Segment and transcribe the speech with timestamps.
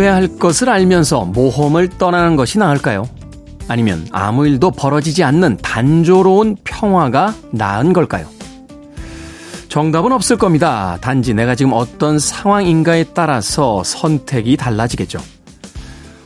[0.00, 3.06] 후회할 것을 알면서 모험을 떠나는 것이 나을까요?
[3.68, 8.26] 아니면 아무 일도 벌어지지 않는 단조로운 평화가 나은 걸까요?
[9.68, 10.96] 정답은 없을 겁니다.
[11.02, 15.20] 단지 내가 지금 어떤 상황인가에 따라서 선택이 달라지겠죠.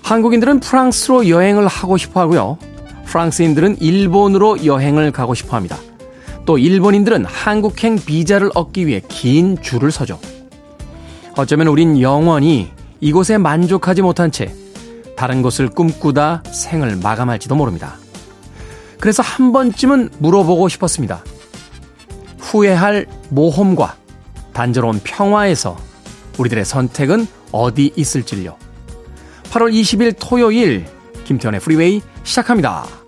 [0.05, 2.59] 한국인들은 프랑스로 여행을 하고 싶어 하고요.
[3.07, 5.77] 프랑스인들은 일본으로 여행을 가고 싶어 합니다.
[6.47, 10.21] 또 일본인들은 한국행 비자를 얻기 위해 긴 줄을 서죠.
[11.37, 12.71] 어쩌면 우린 영원히
[13.05, 14.51] 이곳에 만족하지 못한 채
[15.15, 17.97] 다른 곳을 꿈꾸다 생을 마감할지도 모릅니다.
[18.99, 21.23] 그래서 한 번쯤은 물어보고 싶었습니다.
[22.39, 23.97] 후회할 모험과
[24.55, 25.77] 단조로운 평화에서
[26.39, 28.57] 우리들의 선택은 어디 있을지요.
[29.51, 30.87] 8월 20일 토요일
[31.25, 33.04] 김태현의 프리웨이 시작합니다.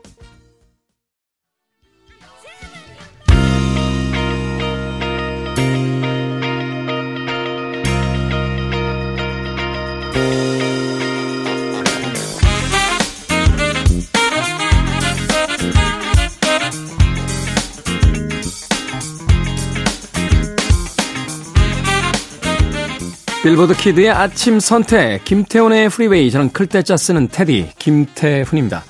[23.47, 28.83] 빌보드 kid의 아침 선택, 김태훈의 프리웨이, 저는 클 때 짜 쓰는 테디, 김태훈입니다.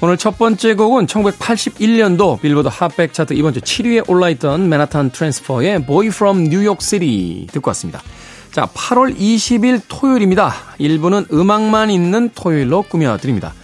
[0.00, 6.08] 오늘 첫 번째 곡은 1981년도 빌보드 Hot백 차트 이번 주 7위에 올라있던 맨하탄 트랜스퍼의 Boy
[6.08, 8.02] from New York City 듣고 왔습니다.
[8.50, 10.52] 자, 8월 20일 토요일입니다.
[10.78, 13.54] 일부는 음악만 있는 토요일로 꾸며드립니다.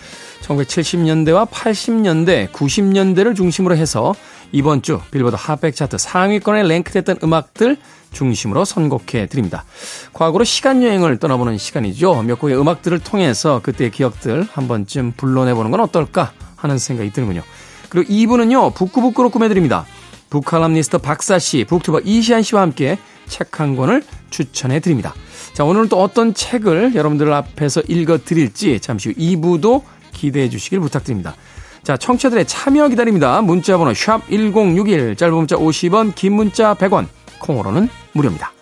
[0.43, 4.15] 1970년대와 80년대, 90년대를 중심으로 해서
[4.53, 7.79] 이번 주 빌보드 Hot백 차트 상위권에 랭크됐던 음악들
[8.11, 9.65] 중심으로 선곡해 드립니다.
[10.13, 12.23] 과거로 시간 여행을 떠나보는 시간이죠.
[12.23, 17.43] 몇 곡의 음악들을 통해서 그때의 기억들 한 번쯤 불러내보는 건 어떨까 하는 생각이 드는군요.
[17.89, 19.87] 그리고 2부는요, 북구북구로 꾸며드립니다.
[20.31, 25.15] 북칼럼니스트 박사 씨, 북튜버 이시안 씨와 함께 책 한 권을 추천해 드립니다.
[25.55, 29.83] 자, 오늘은 또 어떤 책을 여러분들 앞에서 읽어 드릴지 잠시 후 2부도
[30.13, 31.35] 기대해 주시길 부탁드립니다.
[31.83, 33.41] 자, 청취자들의 참여 기다립니다.
[33.41, 37.07] 문자 번호 샵1061, 짧은 문자 50원, 긴 문자 100원,
[37.41, 38.53] 콩으로는 무료입니다.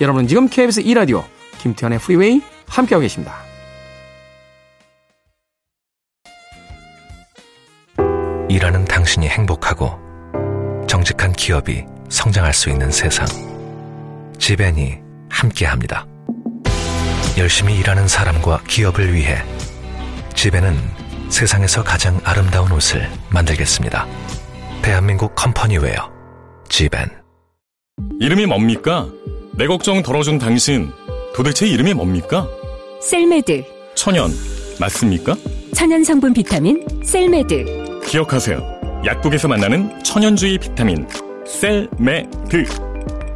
[0.00, 1.24] 여러분은 지금 KBS 2라디오
[1.58, 3.46] 김태현의 프리웨이 함께하고 계십니다.
[8.48, 9.98] 일하는 당신이 행복하고
[10.86, 13.26] 정직한 기업이 성장할 수 있는 세상.
[14.38, 14.98] 지벤이
[15.28, 16.06] 함께합니다.
[17.36, 19.42] 열심히 일하는 사람과 기업을 위해
[20.34, 20.74] 지벤은
[21.28, 24.06] 세상에서 가장 아름다운 옷을 만들겠습니다.
[24.82, 26.12] 대한민국 컴퍼니웨어
[26.68, 27.25] 지벤
[28.20, 29.08] 이름이 뭡니까?
[29.56, 30.90] 내 걱정 덜어준 당신
[31.34, 32.46] 도대체 이름이 뭡니까?
[33.00, 33.64] 셀메드
[33.94, 34.30] 천연
[34.78, 35.34] 맞습니까?
[35.74, 39.02] 천연 성분 비타민 셀메드 기억하세요.
[39.06, 41.06] 약국에서 만나는 천연주의 비타민
[41.46, 42.64] 셀메드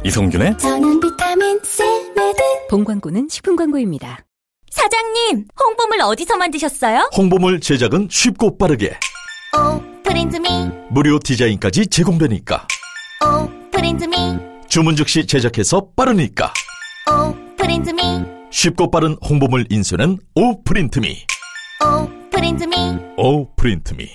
[0.03, 2.39] 이성균의 천연 비타민 셀메드
[2.69, 4.19] 본 광고는 식품 광고입니다.
[4.69, 7.09] 사장님 홍보물 어디서 만드셨어요?
[7.17, 8.95] 홍보물 제작은 쉽고 빠르게
[9.57, 10.47] 오 프린트미
[10.91, 12.67] 무료 디자인까지 제공되니까
[13.25, 16.53] 오 프린트미 주문 즉시 제작해서 빠르니까.
[17.11, 18.01] 오 프린트미.
[18.51, 21.25] 쉽고 빠른 홍보물 인쇄는 오프린트미.
[21.83, 22.75] 오 프린트미.
[23.17, 24.07] 오프린트미.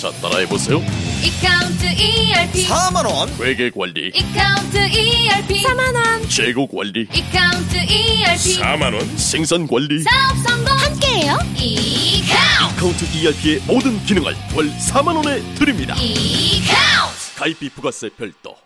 [0.00, 0.78] 자 따라해보세요.
[1.24, 3.40] 이카운트 ERP 4만원.
[3.40, 4.08] 회계 관리.
[4.08, 6.28] 이카운트 ERP 4만원.
[6.28, 7.02] 재고 관리.
[7.14, 9.16] 이카운트 ERP 4만원.
[9.16, 10.02] 생산 관리.
[10.02, 10.76] 사업 성공.
[10.76, 11.38] 함께해요.
[11.56, 12.80] 이카운트.
[12.80, 15.94] 카운트 ERP의 모든 기능을 월 4만원에 드립니다.
[16.00, 17.36] 이카운트.
[17.36, 18.56] 가입비 부가세 별도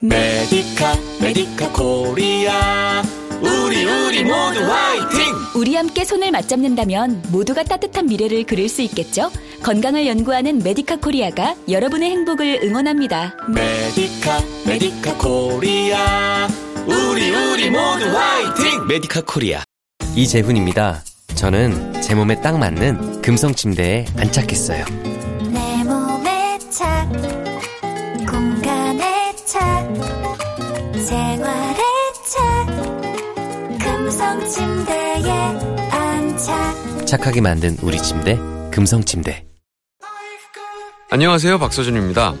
[0.00, 3.02] 메디카 메디카 코리아
[3.40, 9.32] 우리 우리 모두 화이팅 우리 함께 손을 맞잡는다면 모두가 따뜻한 미래를 그릴 수 있겠죠?
[9.64, 13.34] 건강을 연구하는 메디카 코리아가 여러분의 행복을 응원합니다.
[13.48, 16.46] 메디카 메디카 코리아
[16.86, 19.64] 우리 우리 모두 화이팅 메디카 코리아
[20.14, 21.02] 이재훈입니다.
[21.34, 24.84] 저는 제 몸에 딱 맞는 금성 침대에 안착했어요.
[25.52, 27.08] 내 몸에 착
[31.08, 31.78] 생활에
[32.26, 32.66] 착
[33.78, 35.32] 금성 침대에
[35.90, 38.38] 안착 착하게 만든 우리 침대,
[38.70, 39.46] 금성 침대.
[41.10, 41.58] 안녕하세요.
[41.58, 42.34] 박서준입니다.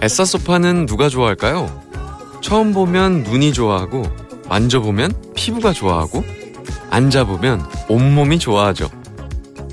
[0.00, 1.82] 에싸 소파는 누가 좋아할까요?
[2.40, 4.04] 처음 보면 눈이 좋아하고,
[4.48, 6.24] 만져보면 피부가 좋아하고,
[6.88, 8.88] 앉아보면 온몸이 좋아하죠.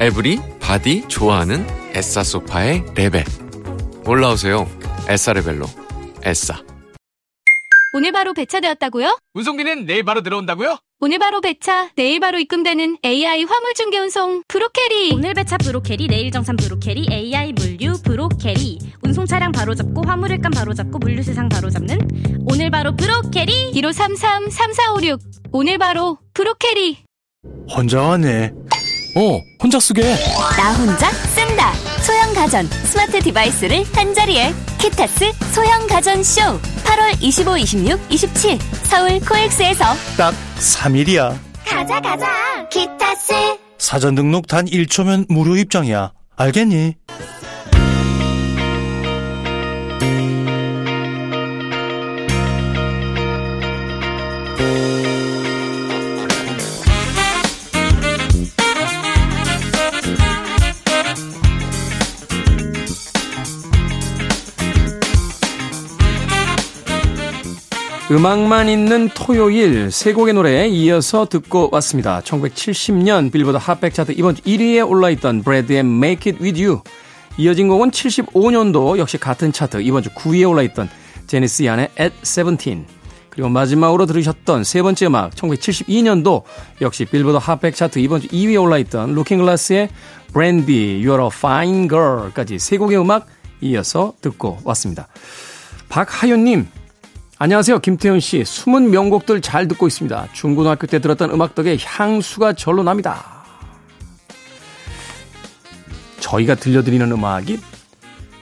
[0.01, 3.23] everybody 좋아하는 에싸 소파의 레벨.
[4.05, 4.69] 올라오세요.
[5.07, 5.67] 에싸 레벨로.
[6.23, 6.61] 에싸.
[7.93, 9.17] 오늘 바로 배차되었다고요?
[9.33, 10.77] 운송비는 내일 바로 들어온다고요?
[11.01, 15.11] 오늘 바로 배차, 내일 바로 입금되는 AI 화물 중개 운송 브로캐리.
[15.13, 18.79] 오늘 배차 브로캐리, 내일 정산 브로캐리, AI 물류 브로캐리.
[19.03, 22.07] 운송 차량 바로 잡고 화물일감 바로 잡고 물류 세상 바로 잡는
[22.49, 23.71] 오늘 바로 브로캐리.
[23.73, 25.19] 1533 3456.
[25.51, 26.99] 오늘 바로 브로캐리.
[27.75, 28.53] 혼자 왔네.
[29.17, 30.01] 어, 혼자 쓰게.
[30.01, 31.90] 나 혼자 쓴다.
[32.03, 36.41] 소형 가전 smart device를 한자리에 키타스 소형 가전 쇼
[36.83, 39.83] 8월 25, 26, 27 서울 코엑스에서
[40.17, 41.37] 딱 3일이야.
[41.65, 42.27] 가자 가자
[42.69, 43.33] 키타스
[43.77, 46.11] 사전 등록 단 1초면 무료 입장이야.
[46.35, 46.95] 알겠니?
[68.09, 72.19] 음악만 있는 토요일 세 곡의 노래에 이어서 듣고 왔습니다.
[72.21, 76.81] 1970년 빌보드 Hot백 차트 이번 주 1위에 올라있던 브레드의 Make It With You
[77.37, 80.89] 이어진 곡은 75년도 역시 같은 차트 이번 주 9위에 올라있던
[81.27, 82.85] 제니스 이안의 At 17
[83.29, 86.43] 그리고 마지막으로 들으셨던 세 번째 음악 1972년도
[86.81, 89.87] 역시 빌보드 Hot백 차트 이번 주 2위에 올라있던 루킹 글라스의
[90.33, 93.27] Brandy, You're a Fine Girl까지 세 곡의 음악
[93.61, 95.07] 이어서 듣고 왔습니다.
[95.87, 96.67] 박하윤님
[97.41, 97.79] 안녕하세요.
[97.79, 98.45] 김태현 씨.
[98.45, 100.27] 숨은 명곡들 잘 듣고 있습니다.
[100.31, 103.43] 중고등학교 때 들었던 음악 덕에 향수가 절로 납니다.
[106.19, 107.59] 저희가 들려드리는 음악이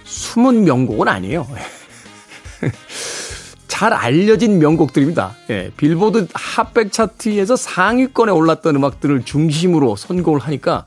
[0.04, 1.48] 숨은 명곡은 아니에요.
[3.70, 5.34] 잘 알려진 명곡들입니다.
[5.50, 10.86] 예, 빌보드 핫백 차트에서 상위권에 올랐던 음악들을 중심으로 선곡을 하니까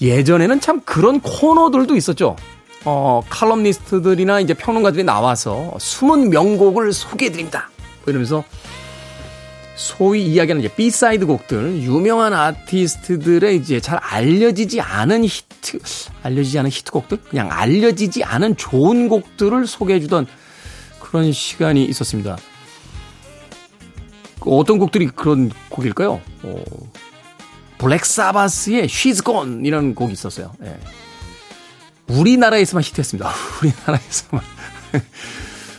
[0.00, 2.36] 예전에는 참 그런 코너들도 있었죠.
[2.84, 7.70] 어, 칼럼니스트들이나 이제 평론가들이 나와서 숨은 명곡을 소개해드립니다.
[8.04, 8.44] 뭐 이러면서
[9.76, 15.78] 소위 이야기하는 이제 B-side 곡들, 유명한 아티스트들의 이제 잘 알려지지 않은 히트,
[16.22, 17.18] 알려지지 않은 히트곡들?
[17.30, 20.26] 그냥 알려지지 않은 좋은 곡들을 소개해주던
[21.00, 22.36] 그런 시간이 있었습니다.
[24.40, 26.20] 어떤 곡들이 그런 곡일까요?
[26.42, 26.64] 어,
[27.78, 30.52] 블랙 사바스의 She's Gone 이라는 곡이 있었어요.
[30.64, 30.78] 예.
[32.08, 33.30] 우리나라에서만 히트했습니다.
[33.62, 34.42] 우리나라에서만.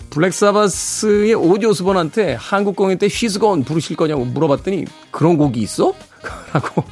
[0.09, 5.93] 블랙사바스의 오디오 수번한테 한국 공연 때 쉬스건 부르실 거냐고 물어봤더니 그런 곡이 있어?
[6.53, 6.83] 라고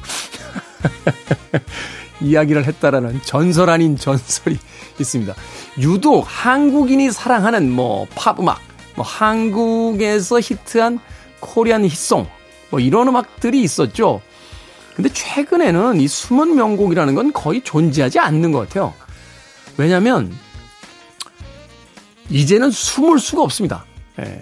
[2.20, 4.58] 이야기를 했다라는 전설 아닌 전설이
[4.98, 5.34] 있습니다.
[5.78, 8.60] 유독 한국인이 사랑하는 뭐 팝 음악,
[8.96, 10.98] 뭐 한국에서 히트한
[11.40, 12.26] 코리안 히송,
[12.70, 14.20] 뭐 이런 음악들이 있었죠.
[14.96, 18.92] 근데 최근에는 이 숨은 명곡이라는 건 거의 존재하지 않는 것 같아요.
[19.82, 20.32] 왜냐면,
[22.30, 23.84] 이제는 숨을 수가 없습니다.
[24.20, 24.40] 예.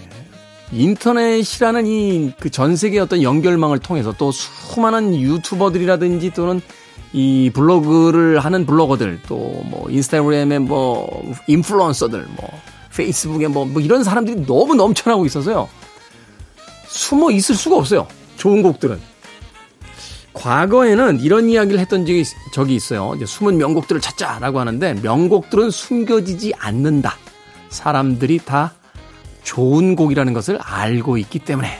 [0.73, 6.61] 인터넷이라는 이 그 전 세계 어떤 연결망을 통해서 또 수많은 유튜버들이라든지 또는
[7.13, 12.49] 이 블로그를 하는 블로거들 또 뭐 인스타그램에 뭐 인플루언서들 뭐
[12.95, 15.69] 페이스북에 뭐, 뭐 이런 사람들이 너무 넘쳐나고 있어서요.
[16.87, 18.07] 숨어 있을 수가 없어요.
[18.37, 19.01] 좋은 곡들은.
[20.33, 23.15] 과거에는 이런 이야기를 했던 적이, 적이 있어요.
[23.25, 27.17] 숨은 명곡들을 찾자라고 하는데 명곡들은 숨겨지지 않는다.
[27.69, 28.75] 사람들이 다
[29.43, 31.79] 좋은 곡이라는 것을 알고 있기 때문에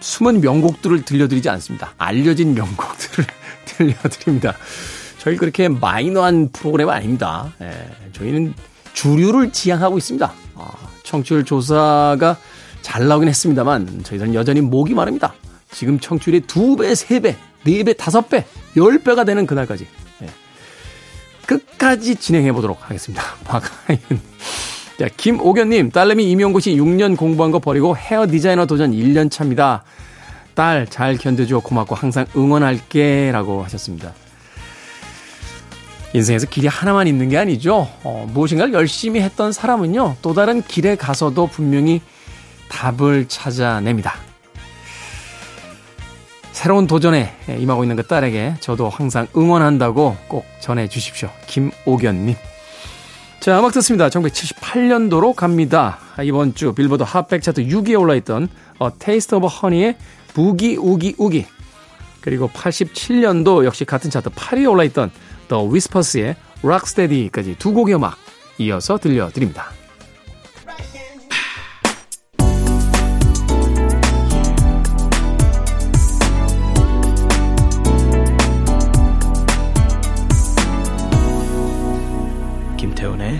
[0.00, 1.92] 숨은 명곡들을 들려드리지 않습니다.
[1.98, 3.26] 알려진 명곡들을
[3.66, 4.54] 들려드립니다.
[5.18, 7.52] 저희 그렇게 마이너한 프로그램 아닙니다.
[7.60, 8.54] 예, 저희는
[8.92, 10.32] 주류를 지향하고 있습니다.
[10.54, 10.70] 아,
[11.02, 12.38] 청취율 조사가
[12.86, 15.34] 잘 나오긴 했습니다만 저희들은 여전히 목이 마릅니다.
[15.72, 18.44] 지금 청취율이 두 배, 세 배, 네 배, 다섯 배,
[18.76, 19.88] 열 배가 되는 그날까지
[20.22, 20.28] 예.
[21.46, 23.24] 끝까지 진행해 보도록 하겠습니다.
[23.44, 24.20] 박하윤.
[25.00, 29.82] 자, 김오견님, 딸내미 임용고 시 6년 공부한 거 버리고 헤어 디자이너 도전 1년 차입니다.
[30.54, 34.14] 딸 잘 견뎌줘 고맙고 항상 응원할게 라고 하셨습니다.
[36.12, 37.88] 인생에서 길이 하나만 있는 게 아니죠.
[38.04, 42.00] 어, 무엇인가를 열심히 했던 사람은요, 또 다른 길에 가서도 분명히
[42.68, 44.14] 답을 찾아냅니다.
[46.52, 51.28] 새로운 도전에 임하고 있는 그 딸에게 저도 항상 응원한다고 꼭 전해 주십시오.
[51.46, 52.34] 김오견님.
[53.40, 54.08] 자, 음악 듣습니다.
[54.08, 55.98] 1978년도로 갑니다.
[56.24, 58.48] 이번 주 빌보드 핫백 차트 6위에 올라있던
[58.82, 59.96] A Taste of Honey의
[60.34, 61.46] 부기 우기 우기
[62.20, 65.12] 그리고 87년도 역시 같은 차트 8위에 올라있던
[65.48, 68.16] The Whispers의 Rocksteady까지 두 곡의 음악
[68.58, 69.75] 이어서 들려드립니다.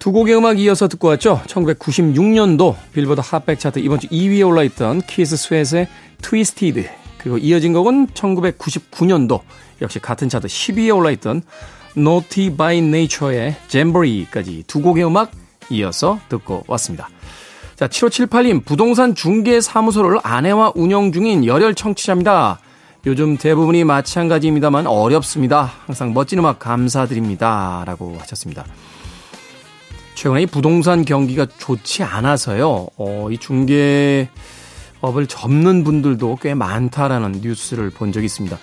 [0.00, 1.42] 두 곡의 음악 이어서 듣고 왔죠.
[1.46, 5.88] 1996년도 빌보드 Hot백 차트 이번 주 2위에 올라있던 키스 스웨트의
[6.22, 6.88] Twisted.
[7.18, 9.40] 그리고 이어진 곡은 1999년도
[9.82, 11.42] 역시 같은 차트 10위에 올라있던
[11.98, 15.32] Naughty by Nature의 Jamboree까지 두 곡의 음악
[15.68, 17.10] 이어서 듣고 왔습니다.
[17.76, 22.58] 자, 7578님, 부동산 중개 사무소를 아내와 운영 중인 열혈 청취자입니다.
[23.04, 25.70] 요즘 대부분이 마찬가지입니다만 어렵습니다.
[25.84, 27.84] 항상 멋진 음악 감사드립니다.
[27.86, 28.64] 라고 하셨습니다.
[30.20, 32.88] 최근에 이 부동산 경기가 좋지 않아서요.
[32.98, 34.28] 어, 이 중개업을
[35.26, 38.58] 접는 분들도 꽤 많다라는 뉴스를 본 적이 있습니다.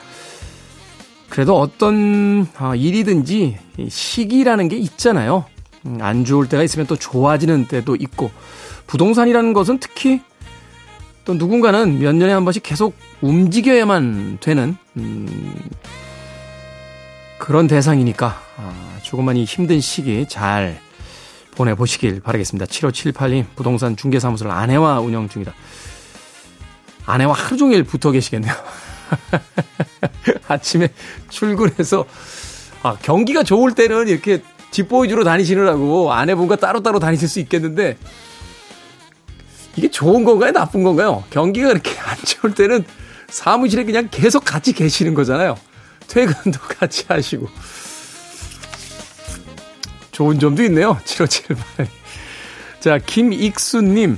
[1.30, 3.58] 그래도 어떤 아, 일이든지
[3.90, 5.46] 시기라는 게 있잖아요.
[5.88, 8.30] 음, 안 좋을 때가 있으면 또 좋아지는 때도 있고
[8.86, 10.22] 부동산이라는 것은 특히
[11.26, 15.56] 또 누군가는 몇 년에 한 번씩 계속 움직여야만 되는 음,
[17.40, 20.86] 그런 대상이니까 아, 조금만 이 힘든 시기 잘
[21.58, 22.66] 보내보시길 바라겠습니다.
[22.68, 25.54] 7578님 부동산 중개사무소를 아내와 운영 중이다.
[27.06, 28.54] 아내와 하루 종일 붙어 계시겠네요.
[30.48, 30.90] 아침에
[31.30, 32.06] 출근해서
[32.84, 37.98] 아, 경기가 좋을 때는 이렇게 집보이주로 다니시느라고 아내분과 따로따로 다니실 수 있겠는데
[39.76, 40.52] 이게 좋은 건가요?
[40.52, 41.24] 나쁜 건가요?
[41.30, 42.86] 경기가 그렇게 안 좋을 때는
[43.30, 45.58] 사무실에 그냥 계속 같이 계시는 거잖아요.
[46.08, 47.48] 퇴근도 같이 하시고.
[50.18, 50.98] 좋은 점도 있네요.
[51.06, 51.88] 7578.
[52.80, 54.18] 자, 김익수님.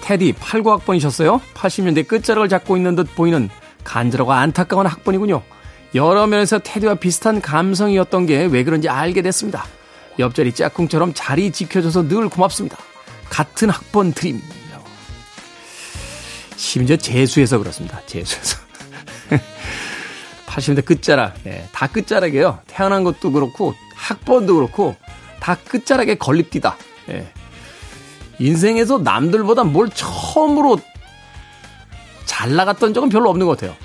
[0.00, 1.40] 테디 89학번이셨어요?
[1.54, 3.48] 80년대 끝자락을 잡고 있는 듯 보이는
[3.84, 5.40] 간절하고 안타까운 학번이군요.
[5.94, 9.64] 여러 면에서 테디와 비슷한 감성이었던 게 왜 그런지 알게 됐습니다.
[10.18, 12.76] 옆자리 짝꿍처럼 자리 지켜줘서 늘 고맙습니다.
[13.30, 14.42] 같은 학번 드림.
[16.56, 18.00] 심지어 재수해서 그렇습니다.
[18.06, 18.58] 재수해서.
[20.46, 21.36] 80년대 끝자락.
[21.46, 22.58] 예, 다 끝자락이에요.
[22.66, 24.96] 태어난 것도 그렇고, 학번도 그렇고,
[25.40, 26.76] 다 끝자락에 걸립디다.
[27.10, 27.32] 예.
[28.38, 30.78] 인생에서 남들보다 뭘 처음으로
[32.24, 33.76] 잘 나갔던 적은 별로 없는 것 같아요.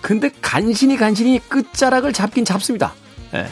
[0.00, 2.94] 근데 간신히 간신히 끝자락을 잡긴 잡습니다.
[3.34, 3.46] 예.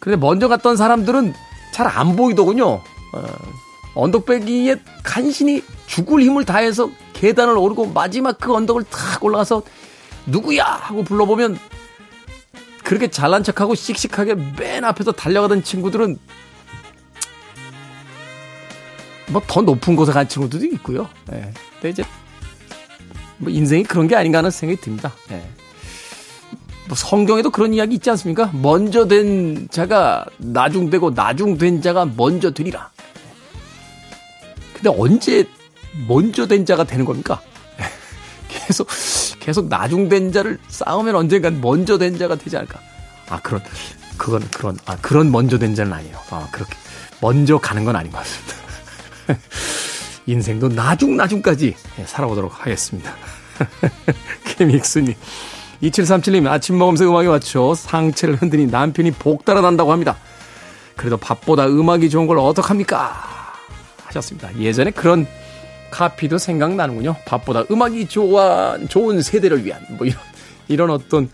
[0.00, 1.34] 근데 먼저 갔던 사람들은
[1.72, 2.66] 잘 안 보이더군요.
[2.66, 2.82] 어,
[3.94, 9.62] 언덕배기에 간신히 죽을 힘을 다해서 계단을 오르고 마지막 그 언덕을 탁 올라가서
[10.26, 11.58] 누구야 하고 불러보면
[12.90, 16.18] 그렇게 잘난 척하고 씩씩하게 맨 앞에서 달려가던 친구들은
[19.28, 21.08] 뭐 더 높은 곳에 간 친구들도 있고요.
[21.32, 21.52] 예.
[21.74, 22.04] 근데 이제
[23.38, 25.12] 뭐 인생이 그런 게 아닌가 하는 생각이 듭니다.
[25.30, 25.40] 예.
[26.88, 28.50] 뭐 성경에도 그런 이야기 있지 않습니까?
[28.54, 32.90] 먼저 된 자가 나중되고 나중된 자가 먼저 되리라.
[34.74, 35.44] 근데 언제
[36.08, 37.40] 먼저 된 자가 되는 겁니까?
[38.66, 38.88] 계속
[39.40, 42.80] 계속 나중된 자를 쌓으면 언젠간 먼저 된 자가 되지 않을까?
[43.28, 43.62] 아 그런
[44.16, 46.16] 그건 그런 아 그런 먼저 된 자는 아니에요.
[46.30, 46.74] 아 그렇게
[47.20, 48.54] 먼저 가는 건 아닌 것 같습니다.
[50.26, 51.74] 인생도 나중 나중까지
[52.06, 53.14] 살아보도록 하겠습니다.
[54.56, 55.14] 김익수님
[55.82, 60.16] 2737님 아침 먹으면서 음악에 맞춰 상체를 흔드니 남편이 복 달아난다고 합니다.
[60.96, 63.54] 그래도 밥보다 음악이 좋은 걸 어떡합니까?
[64.04, 64.54] 하셨습니다.
[64.58, 65.26] 예전에 그런
[65.90, 67.16] 카피도 생각나는군요.
[67.26, 70.20] 밥보다 음악이 좋아, 좋은 세대를 위한, 뭐 이런,
[70.68, 71.28] 이런 어떤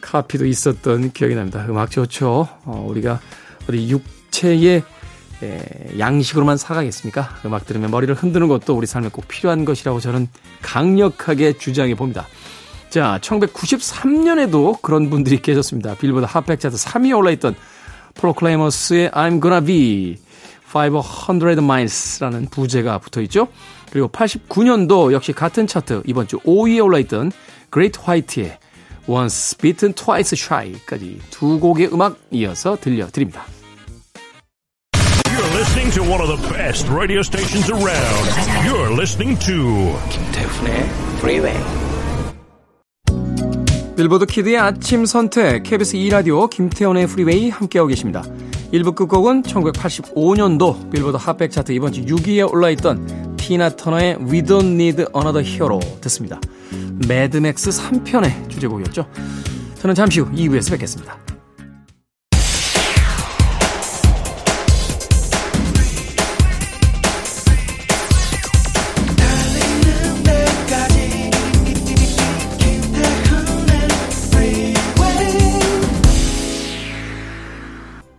[0.00, 1.64] 카피도 있었던 기억이 납니다.
[1.68, 2.48] 음악 좋죠.
[2.64, 3.20] 어, 우리가
[3.68, 4.82] 어디 육체의
[5.42, 7.36] 에, 양식으로만 살아가겠습니까?
[7.44, 10.28] 음악 들으면 머리를 흔드는 것도 우리 삶에 꼭 필요한 것이라고 저는
[10.62, 12.26] 강력하게 주장해 봅니다.
[12.90, 15.96] 자, 1993년에도 그런 분들이 계셨습니다.
[15.96, 17.56] 빌보드 핫백 차트 3위에 올라있던
[18.14, 20.16] 프로클레이머스의 I'm Gonna Be
[20.74, 23.48] 500 Miles라는 부제가 붙어 있죠.
[23.90, 27.30] 그리고 89년도 역시 같은 차트 이번 주 5위에 올라 있던
[27.72, 28.58] Great White의
[29.06, 33.44] Once Bitten Twice Shy까지 두 곡의 음악 이어서 들려드립니다.
[34.94, 38.24] You're listening to one of the best radio stations around.
[38.66, 40.88] You're listening to 김태훈의
[41.18, 41.84] Freeway.
[43.96, 48.24] 빌보드 kid의 아침 선택 KBS 2 라디오 김태훈의 프리웨이 함께하고 계십니다.
[48.74, 55.04] 1부 끝곡은 1985년도 빌보드 핫백 차트 이번 주 6위에 올라있던 티나 터너의 We Don't Need
[55.14, 56.40] Another Hero 듣습니다.
[57.06, 59.06] 매드맥스 3편의 주제곡이었죠.
[59.76, 61.16] 저는 잠시 후 2부에서 뵙겠습니다.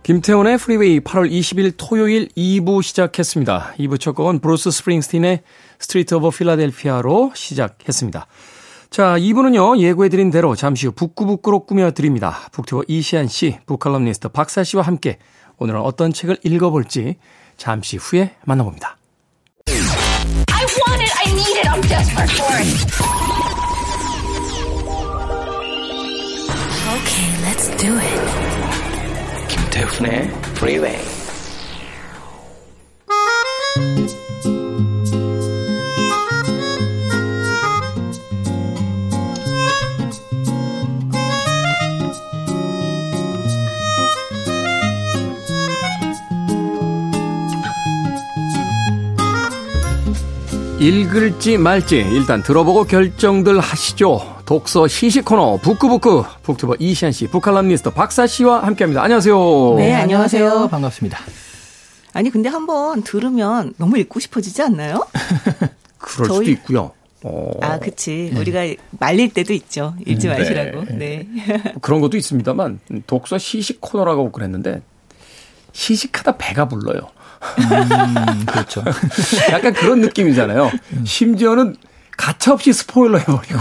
[0.06, 3.74] 김태훈의 프리웨이 8월 20일 토요일 2부 시작했습니다.
[3.80, 5.42] 2부 첫 곡은 브루스 스프링스틴의
[5.80, 8.28] Street of Philadelphia로 시작했습니다.
[8.88, 12.38] 자, 2부는요, 예고해드린 대로 잠시 후 북구북구로 꾸며드립니다.
[12.52, 15.18] 북튜버 이시안 씨, 북칼럼니스트 박사 씨와 함께
[15.58, 17.16] 오늘은 어떤 책을 읽어볼지
[17.56, 18.98] 잠시 후에 만나봅니다.
[21.88, 22.86] It.
[26.96, 28.85] Okay,
[29.76, 30.96] 김태훈의 프리웨이
[50.78, 54.35] 읽을지 말지 일단 들어보고 결정들 하시죠.
[54.46, 59.02] 독서 시식 코너 북구북구 북튜버 이시안 씨, 북칼럼니스트 박사 씨와 함께합니다.
[59.02, 59.74] 안녕하세요.
[59.76, 60.68] 네, 안녕하세요.
[60.70, 61.18] 반갑습니다.
[62.12, 65.04] 아니 근데 한번 들으면 너무 읽고 싶어지지 않나요?
[65.98, 66.92] 그럴 저희- 수도 있고요.
[67.24, 68.32] 어, 아, 그치.
[68.36, 68.60] 우리가
[69.00, 69.94] 말릴 때도 있죠.
[70.06, 70.38] 읽지 네.
[70.38, 70.84] 마시라고.
[70.94, 71.26] 네.
[71.80, 74.80] 그런 것도 있습니다만 독서 시식 코너라고 그랬는데
[75.72, 77.00] 시식하다 배가 불러요.
[78.46, 78.84] 그렇죠.
[79.50, 80.70] 약간 그런 느낌이잖아요.
[81.04, 81.74] 심지어는
[82.16, 83.58] 가차없이 스포일러 해버리고.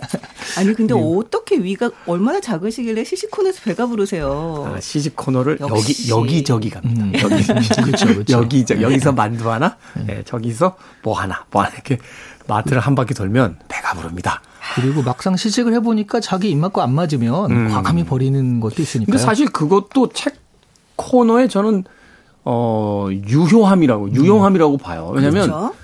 [0.58, 1.00] 아니 근데 네.
[1.00, 4.72] 어떻게 위가 얼마나 작으시길래 시시콘에서 배가 부르세요.
[4.74, 6.10] 아, 시식 코너를 역시.
[6.10, 7.04] 여기 여기저기 갑니다.
[7.04, 7.12] 음.
[7.14, 8.32] 여기 그렇죠, 그렇죠.
[8.32, 9.76] 여기 저 여기서 만두 하나,
[10.08, 11.98] 예, 저기서 뭐 하나, 뭐 하나 이렇게
[12.48, 14.42] 마트를 한 바퀴 돌면 배가 부릅니다.
[14.74, 17.68] 그리고 막상 시식을 해보니까 자기 입맛과 안 맞으면 음.
[17.70, 19.12] 과감히 버리는 것도 있으니까요.
[19.12, 20.36] 근데 사실 그것도 책
[20.96, 21.84] 코너에 저는
[22.44, 25.12] 어 유효함이라고 유용함이라고 봐요.
[25.14, 25.74] 왜냐하면 그렇죠?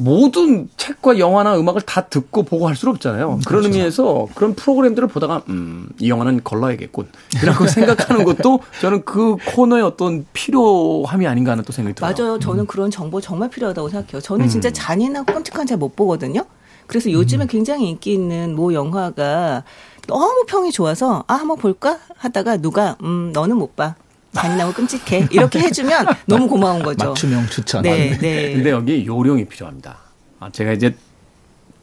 [0.00, 3.40] 모든 책과 영화나 음악을 다 듣고 보고 할 수는 없잖아요.
[3.46, 7.08] 그런 의미에서 그런 프로그램들을 보다가 음, 이 영화는 걸러야겠군.
[7.42, 12.14] 이라고 생각하는 것도 저는 그 코너의 어떤 필요함이 아닌가 하는 또 생각이 들어요.
[12.16, 12.38] 맞아요.
[12.38, 14.20] 저는 그런 정보 정말 필요하다고 생각해요.
[14.22, 14.48] 저는 음.
[14.48, 16.44] 진짜 잔인하고 끔찍한 잘 못 보거든요.
[16.86, 19.62] 그래서 요즘에 굉장히 인기 있는 모 영화가
[20.08, 23.94] 너무 평이 좋아서 아 한번 볼까 하다가 누가 음 너는 못 봐.
[24.32, 25.28] 잔인하고 끔찍해.
[25.30, 27.08] 이렇게 해주면 너무 고마운 거죠.
[27.08, 27.82] 맞춤형 추천.
[27.82, 28.52] 네, 네.
[28.54, 29.98] 근데 여기 요령이 필요합니다.
[30.38, 30.94] 아, 제가 이제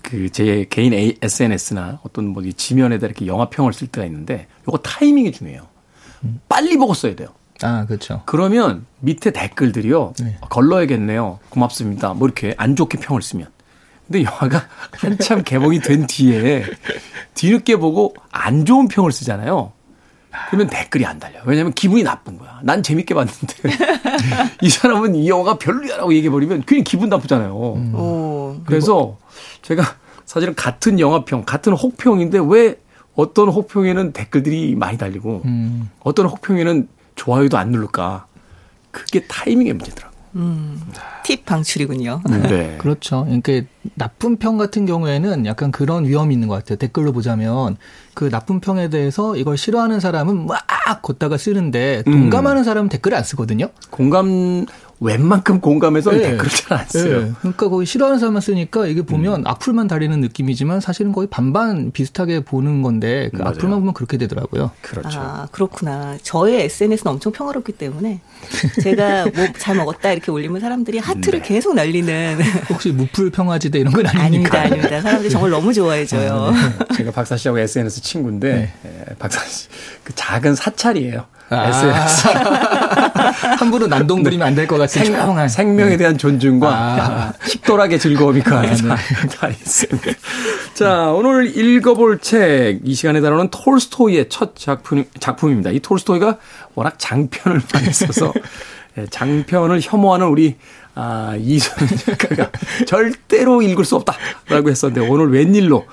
[0.03, 5.31] 그 제 개인 SNS나 어떤 뭐이 지면에다 이렇게 영화 평을 쓸 때가 있는데 요거 타이밍이
[5.33, 5.67] 중요해요.
[6.47, 7.29] 빨리 보고 써야 돼요.
[7.61, 8.21] 아, 그렇죠.
[8.25, 10.13] 그러면 밑에 댓글들이요.
[10.21, 10.37] 네.
[10.49, 11.39] 걸러야겠네요.
[11.49, 12.13] 고맙습니다.
[12.13, 13.47] 뭐 이렇게 안 좋게 평을 쓰면.
[14.07, 16.63] 근데 영화가 한참 개봉이 된 뒤에
[17.33, 19.73] 뒤늦게 보고 안 좋은 평을 쓰잖아요.
[20.49, 21.39] 그러면 댓글이 안 달려.
[21.45, 22.59] 왜냐면 기분이 나쁜 거야.
[22.63, 23.55] 난 재밌게 봤는데
[24.61, 27.53] 이 사람은 이 영화가 별로야라고 얘기해 버리면 괜히 기분 나쁘잖아요.
[27.53, 28.55] 오.
[28.65, 29.17] 그래서
[29.61, 29.83] 제가
[30.25, 32.75] 사실은 같은 영화평, 같은 혹평인데 왜
[33.15, 35.89] 어떤 혹평에는 댓글들이 많이 달리고 음.
[36.01, 38.27] 어떤 혹평에는 좋아요도 안 누를까.
[38.91, 40.06] 그게 타이밍의 문제더라고요.
[40.35, 40.81] 음,
[41.23, 42.21] 팁 방출이군요.
[42.49, 42.77] 네.
[42.77, 43.25] 그렇죠.
[43.25, 46.77] 그러니까 나쁜 평 같은 경우에는 약간 그런 위험이 있는 것 같아요.
[46.77, 47.77] 댓글로 보자면
[48.13, 50.65] 그 나쁜 평에 대해서 이걸 싫어하는 사람은 막
[51.01, 53.69] 걷다가 쓰는데 동감하는 사람은 댓글을 안 쓰거든요.
[53.89, 54.65] 공감
[54.99, 56.19] 웬만큼 공감해서 네.
[56.21, 57.21] 댓글을 잘 안 써요.
[57.23, 57.31] 네.
[57.39, 62.81] 그러니까 거의 싫어하는 사람만 쓰니까 이게 보면 악플만 달리는 느낌이지만 사실은 거의 반반 비슷하게 보는
[62.81, 63.49] 건데 그 맞아요.
[63.55, 64.71] 악플만 보면 그렇게 되더라고요.
[64.81, 65.19] 그렇죠.
[65.19, 66.17] 아, 그렇구나.
[66.23, 68.19] 저의 SNS는 엄청 평화롭기 때문에
[68.83, 71.47] 제가 뭐 잘 먹었다 이렇게 올리면 사람들이 하트를 네.
[71.47, 74.61] 계속 날리는 혹시 무풀 평화지대 이런 건 아닙니다, 아닙니까?
[74.61, 75.01] 아닙니다.
[75.01, 76.53] 사람들이 정말 너무 좋아해줘요.
[76.95, 79.67] 제가 박사 씨하고 SNS 친구인데 예, 박사 씨
[80.03, 81.25] 그 작은 사찰이에요.
[81.49, 81.67] 아.
[81.67, 82.27] SNS
[83.59, 85.47] 함부로 난동 부리면 안 될 것 같은 조용한.
[85.49, 87.33] 생명에 대한 존중과 아.
[87.47, 88.95] 식도락의 즐거움이 그 안에 다,
[89.39, 90.11] 다 있습니다.
[90.73, 95.71] 자, 오늘 읽어볼 책, 이 시간에 다루는 톨스토이의 첫 작품, 작품입니다.
[95.71, 96.37] 이 톨스토이가
[96.75, 98.33] 워낙 장편을 많이 써서
[98.97, 100.55] 예, 장편을 혐오하는 우리
[100.95, 102.49] 아, 이선 작가가
[102.87, 105.85] 절대로 읽을 수 없다라고 했었는데 오늘 웬일로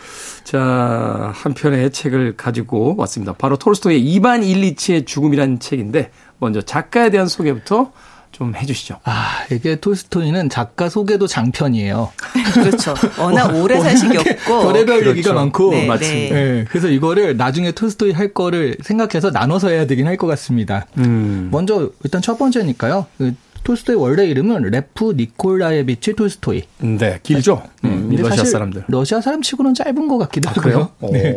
[0.44, 3.34] 자, 한 편의 책을 가지고 왔습니다.
[3.34, 7.92] 바로 톨스토이의 이반 일리치의 죽음이라는 책인데 먼저 작가에 대한 소개부터
[8.32, 8.98] 좀 해주시죠.
[9.04, 12.10] 아, 이게 톨스토이는 작가 소개도 장편이에요.
[12.54, 12.94] 그렇죠.
[13.18, 14.62] 워낙 오래 사셨고.
[14.62, 15.10] 별의별 그렇죠.
[15.10, 15.70] 얘기가 많고.
[15.70, 16.34] 네, 맞습니다.
[16.34, 20.86] 네, 그래서 이거를 나중에 톨스토이 할 거를 생각해서 나눠서 해야 되긴 할 것 같습니다.
[20.98, 21.48] 음.
[21.52, 23.06] 먼저 일단 첫 번째니까요.
[23.18, 26.62] 그 톨스토이 원래 이름은 레프 니콜라예비치 톨스토이.
[26.78, 27.62] 네, 길죠.
[27.84, 28.84] 음, 근데 러시아 사람들.
[28.88, 30.90] 러시아 사람 치고는 짧은 것 같기도 아, 하고요.
[31.00, 31.12] 그래요?
[31.12, 31.36] 네.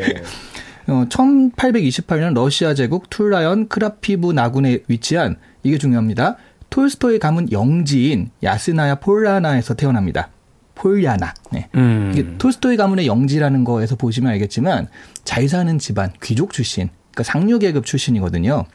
[0.87, 6.37] 어, 1828년 러시아 제국 툴라연 크라피브나군에 위치한 이게 중요합니다.
[6.69, 10.29] 톨스토이 가문 영지인 야스나야 폴라나에서 태어납니다.
[10.75, 11.33] 폴야나.
[11.51, 11.69] 네.
[11.75, 12.11] 음.
[12.13, 14.87] 이게 톨스토이 가문의 영지라는 거에서 보시면 알겠지만
[15.23, 18.65] 잘 사는 집안, 귀족 출신, 그러니까 상류 계급 출신이거든요.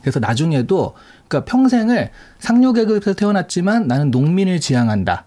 [0.00, 0.94] 그래서 나중에도
[1.26, 5.24] 그러니까 평생을 상류 계급에서 태어났지만 나는 농민을 지향한다.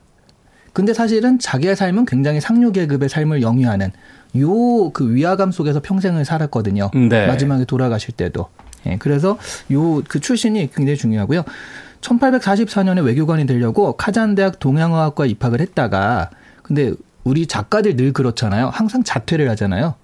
[0.78, 3.92] 근데 사실은 자기의 삶은 굉장히 상류 계급의 삶을 영위하는
[4.38, 6.92] 요 그 위화감 속에서 평생을 살았거든요.
[7.10, 7.26] 네.
[7.26, 8.48] 마지막에 돌아가실 때도.
[8.86, 9.40] 예, 그래서
[9.72, 11.44] 요 그 출신이 굉장히 중요하고요.
[12.02, 16.30] 1844년에 외교관이 되려고 카잔 대학 동양어학과 입학을 했다가
[16.62, 18.70] 근데 우리 작가들 늘 그렇잖아요.
[18.70, 19.96] 항상 자퇴를 하잖아요.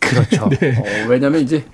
[0.00, 0.50] 그렇죠.
[0.60, 0.76] 네.
[0.78, 1.64] 어, 왜냐면 이제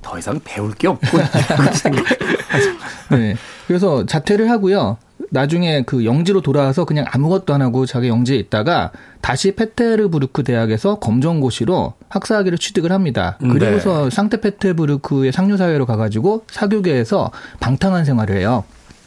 [0.00, 1.18] 더 이상 배울 게 없고
[3.10, 3.34] 네.
[3.66, 4.96] 그래서 자퇴를 하고요.
[5.30, 11.94] 나중에 그 영지로 돌아와서 그냥 아무것도 안 하고 자기 영지에 있다가 다시 페테르부르크 대학에서 검정고시로
[12.08, 13.36] 학사학위를 취득을 합니다.
[13.40, 13.48] 네.
[13.48, 17.30] 그리고서 상트페테르부르크의 상류사회로 가가지고 사교계에서
[17.60, 18.64] 방탕한 생활을 해요.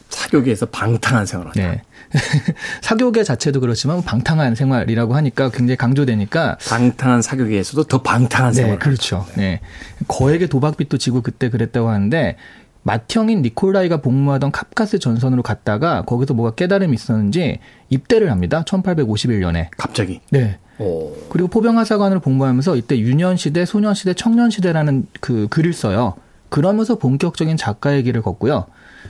[0.08, 1.72] 사교계에서 방탕한 생활을 한다.
[1.72, 1.82] 네.
[2.80, 9.26] 사교계 자체도 그렇지만 방탕한 생활이라고 하니까 굉장히 강조되니까 방탕한 사교계에서도 더 방탕한 네, 생활을 그렇죠.
[9.36, 9.60] 네.
[10.06, 12.36] 거액의 도박빚도 지고 그때 그랬다고 하는데
[12.84, 18.62] 맏형인 니콜라이가 복무하던 캅카스 전선으로 갔다가 거기서 뭐가 깨달음이 있었는지 입대를 합니다.
[18.66, 19.68] 1851년에.
[19.76, 20.20] 갑자기.
[20.30, 20.58] 네.
[20.78, 21.12] 오.
[21.30, 26.14] 그리고 포병하사관으로 복무하면서 이때 유년시대, 소년시대, 청년시대라는 그 글을 써요.
[26.50, 28.66] 그러면서 본격적인 작가의 길을 걷고요.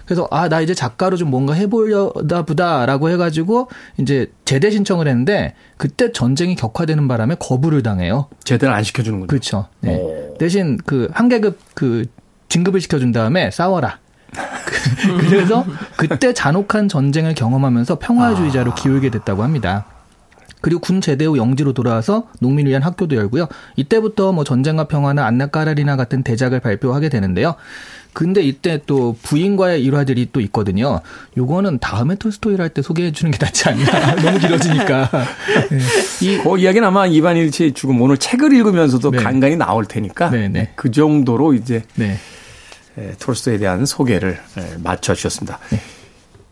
[0.06, 6.12] 그래서 아 나 이제 작가로 좀 뭔가 해보려다 보다라고 해가지고 이제 제대 신청을 했는데 그때
[6.12, 8.28] 전쟁이 격화되는 바람에 거부를 당해요.
[8.44, 9.26] 제대를 안 시켜주는군요.
[9.28, 9.66] 그렇죠.
[9.80, 10.00] 네.
[10.38, 12.06] 대신 그 한계급 그
[12.54, 13.98] 진급을 시켜준 다음에 싸워라.
[15.28, 15.64] 그래서
[15.96, 18.74] 그때 잔혹한 전쟁을 경험하면서 평화주의자로 아.
[18.76, 19.86] 기울게 됐다고 합니다.
[20.60, 23.48] 그리고 군 제대 후 영지로 돌아와서 농민을 위한 학교도 열고요.
[23.74, 27.56] 이때부터 뭐 전쟁과 평화나 안나 까라리나 같은 대작을 발표하게 되는데요.
[28.12, 31.00] 근데 이때 또 부인과의 일화들이 또 있거든요.
[31.36, 34.14] 요거는 다음에 톨스토이를 할 때 소개해 주는 게 낫지 않나.
[34.22, 35.10] 너무 길어지니까.
[35.70, 35.78] 네.
[36.22, 39.18] 이, 그 이야기는 아마 이반 일치의 죽음 오늘 책을 읽으면서도 네.
[39.18, 40.70] 간간히 나올 테니까 네, 네.
[40.76, 42.16] 그 정도로 이제 네.
[42.98, 45.58] 에, 톨스토이에 대한 소개를 에, 맞춰주셨습니다.
[45.70, 45.80] 네.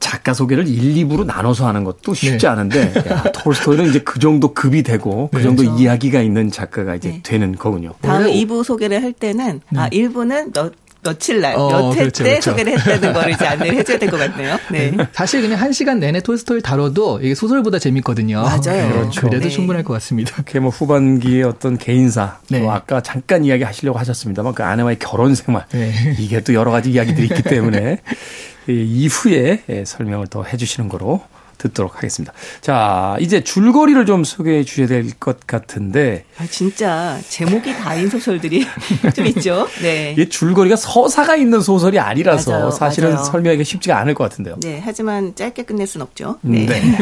[0.01, 2.47] 작가 소개를 1, 2부로 나눠서 하는 것도 쉽지 네.
[2.49, 5.45] 않은데 야, 톨스토이는 이제 그 정도 급이 되고 그 네.
[5.45, 5.81] 정도 그렇죠.
[5.81, 7.21] 이야기가 있는 작가가 이제 네.
[7.23, 7.95] 되는 거군요.
[8.01, 10.73] 다음 2부 소개를 할 때는 아 1부는 몇
[11.05, 12.51] 며칠 날, 어, 몇회 그렇죠, 때 그렇죠.
[12.51, 14.59] 소개를 했다는 거를 이제 안내를 해줘야 될 것 같네요.
[14.71, 14.93] 네.
[15.13, 18.43] 사실 그냥 한 시간 내내 톨스토이를 다뤄도 이게 소설보다 재밌거든요.
[18.43, 18.93] 맞아요.
[18.93, 19.21] 그렇죠.
[19.29, 19.51] 그래도 네.
[19.51, 20.33] 충분할 것 같습니다.
[20.37, 22.61] 이렇게 뭐 후반기의 어떤 개인사, 네.
[22.61, 25.93] 또 아까 잠깐 이야기 하시려고 하셨습니다만 그 아내와의 결혼 생활, 네.
[26.19, 27.99] 이게 또 여러 가지 이야기들이 있기 때문에
[28.69, 31.21] 이 이후에 예, 설명을 더 해주시는 거로
[31.63, 32.33] 듣도록 하겠습니다.
[32.61, 38.67] 자, 이제 줄거리를 좀 소개해 주셔야 될 것 같은데 아, 진짜 제목이 다인 소설들이
[39.15, 39.69] 좀 있죠.
[39.83, 40.13] 네.
[40.13, 43.25] 이게 줄거리가 서사가 있는 소설이 아니라서 맞아요, 사실은 맞아요.
[43.25, 44.57] 설명하기가 쉽지가 않을 것 같은데요.
[44.63, 46.39] 네, 하지만 짧게 끝낼 순 없죠.
[46.43, 46.67] 네.
[46.67, 46.81] 네.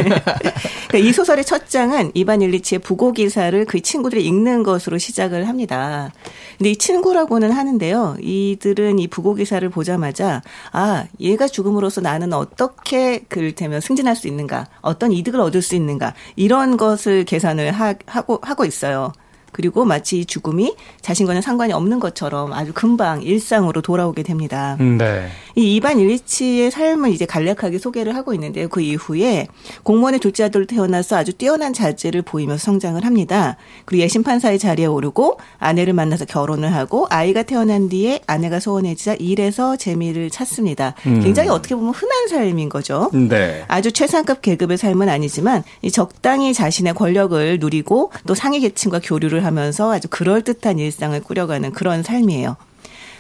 [0.89, 6.13] 그러니까 이 소설의 첫 장은 이반 일리치의 부고 기사를 그 친구들이 읽는 것으로 시작을 합니다.
[6.59, 8.17] 근데 이 친구라고는 하는데요.
[8.21, 10.43] 이들은 이 부고 기사를 보자마자
[10.73, 16.13] 아, 얘가 죽음으로써 나는 어떻게 그를테면 승진할 수 있는 가, 어떤 이득을 얻을 수 있는가
[16.35, 19.13] 이런 것을 계산을 하, 하고 하고 있어요.
[19.53, 24.77] 그리고 마치 이 죽음이 자신과는 상관이 없는 것처럼 아주 금방 일상으로 돌아오게 됩니다.
[24.79, 25.29] 네.
[25.57, 28.69] 이 이반 일리치의 삶을 이제 간략하게 소개를 하고 있는데요.
[28.69, 29.47] 그 이후에
[29.83, 33.57] 공무원의 둘째 아들로 태어나서 아주 뛰어난 자질을 보이면서 성장을 합니다.
[33.85, 39.77] 그리고 예심 판사의 자리에 오르고 아내를 만나서 결혼을 하고 아이가 태어난 뒤에 아내가 소원해지자 일에서
[39.77, 40.95] 재미를 찾습니다.
[41.07, 41.21] 음.
[41.23, 43.11] 굉장히 어떻게 보면 흔한 삶인 거죠.
[43.13, 43.65] 네.
[43.69, 49.47] 아주 최상급 계급의 삶은 아니지만 이 적당히 자신의 권력을 누리고 또 상위 계층과 교류 를
[49.47, 52.57] 하면서 아주 그럴듯한 일상을 꾸려가는 그런 삶이에요.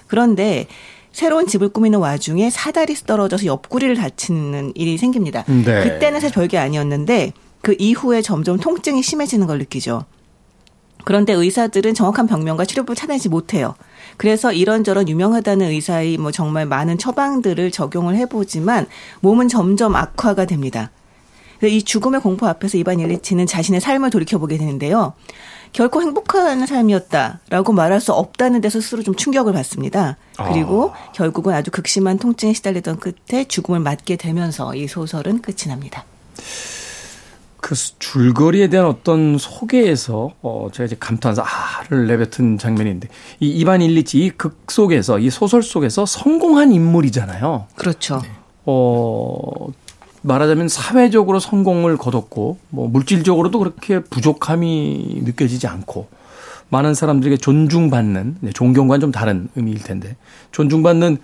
[0.07, 0.67] 그런데
[1.13, 5.45] 새로운 집을 꾸미는 와중에 사다리 떨어져서 옆구리를 다치는 일이 생깁니다.
[5.45, 5.83] 네.
[5.83, 10.05] 그때는 사실 별게 아니었는데 그 이후에 점점 통증이 심해지는 걸 느끼죠.
[11.05, 13.75] 그런데 의사들은 정확한 병명과 치료법을 찾아내지 못해요.
[14.17, 18.87] 그래서 이런저런 유명하다는 의사의 뭐 정말 많은 처방들을 적용을 해보지만
[19.21, 20.91] 몸은 점점 악화가 됩니다.
[21.63, 25.15] 이 죽음의 공포 앞에서 이반 일리치는 자신의 삶을 돌이켜보게 되는데요.
[25.73, 30.17] 결코 행복한 삶이었다라고 말할 수 없다는 데 스스로 좀 충격을 받습니다.
[30.37, 36.05] 그리고 결국은 아주 극심한 통증에 시달리던 끝에 죽음을 맞게 되면서 이 소설은 끝이 납니다.
[37.63, 43.09] 그 줄거리에 대한 어떤 소개에서 어 제가 이제 감탄해서 아를 내뱉은 장면인데
[43.41, 47.67] 이 이반 일리치 이 극 속에서 이 소설 속에서 성공한 인물이잖아요.
[47.77, 48.23] 그렇죠.
[48.65, 49.67] 어
[50.23, 56.09] 말하자면 사회적으로 성공을 거뒀고 뭐 물질적으로도 그렇게 부족함이 느껴지지 않고
[56.69, 60.17] 많은 사람들에게 존중받는 네, 존경과는 좀 다른 의미일 텐데
[60.53, 61.19] 존중받는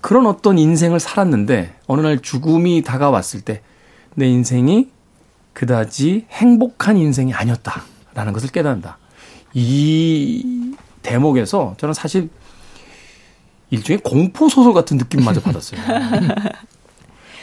[0.00, 3.62] 그런 어떤 인생을 살았는데 어느 날 죽음이 다가왔을 때
[4.14, 4.88] 내 인생이
[5.52, 8.98] 그다지 행복한 인생이 아니었다라는 것을 깨닫는다.
[9.54, 12.30] 이 대목에서 저는 사실
[13.70, 15.80] 일종의 공포 소설 같은 느낌마저 받았어요.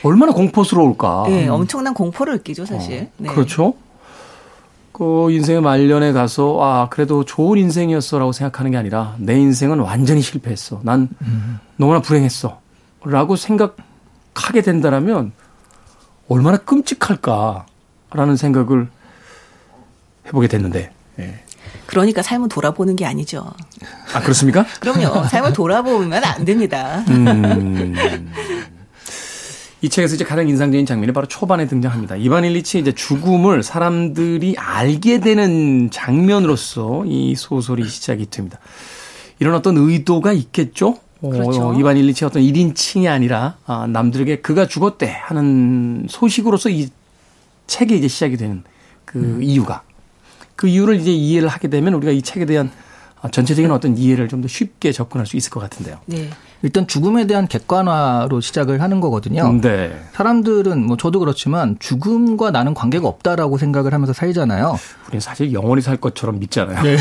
[0.03, 1.25] 얼마나 공포스러울까.
[1.27, 3.03] 네, 엄청난 공포를 느끼죠, 사실.
[3.03, 3.29] 어, 네.
[3.29, 3.73] 그렇죠.
[4.91, 10.81] 그 인생의 말년에 가서 아 그래도 좋은 인생이었어라고 생각하는 게 아니라 내 인생은 완전히 실패했어.
[10.83, 11.59] 난 음.
[11.77, 15.31] 너무나 불행했어.라고 생각하게 된다라면
[16.27, 18.89] 얼마나 끔찍할까라는 생각을
[20.27, 20.91] 해보게 됐는데.
[21.19, 21.43] 예.
[21.85, 23.51] 그러니까 삶을 돌아보는 게 아니죠.
[24.13, 24.65] 아 그렇습니까?
[24.81, 25.27] 그럼요.
[25.27, 27.05] 삶을 돌아보면 안 됩니다.
[27.07, 27.95] 음.
[29.81, 32.17] 이 책에서 이제 가장 인상적인 장면이 바로 초반에 등장합니다.
[32.17, 38.59] 이반 일리치의 이제 죽음을 사람들이 알게 되는 장면으로서 이 소설이 시작이 됩니다.
[39.39, 40.97] 이런 어떤 의도가 있겠죠?
[41.21, 41.69] 그렇죠.
[41.69, 46.89] 어, 이반 일리치의 어떤 1인칭이 아니라 아, 남들에게 그가 죽었대 하는 소식으로서 이
[47.67, 48.63] 책이 이제 시작이 되는
[49.05, 49.39] 그 음.
[49.43, 49.83] 이유가
[50.57, 52.69] 그 이유를 이제 이해를 하게 되면 우리가 이 책에 대한
[53.31, 55.99] 전체적인 어떤 이해를 좀 더 쉽게 접근할 수 있을 것 같은데요.
[56.05, 56.29] 네.
[56.61, 59.59] 일단 죽음에 대한 객관화로 시작을 하는 거거든요.
[59.61, 59.97] 네.
[60.13, 64.77] 사람들은 뭐 저도 그렇지만 죽음과 나는 관계가 없다라고 생각을 하면서 살잖아요.
[65.07, 66.83] 우리는 사실 영원히 살 것처럼 믿잖아요.
[66.83, 66.97] 네.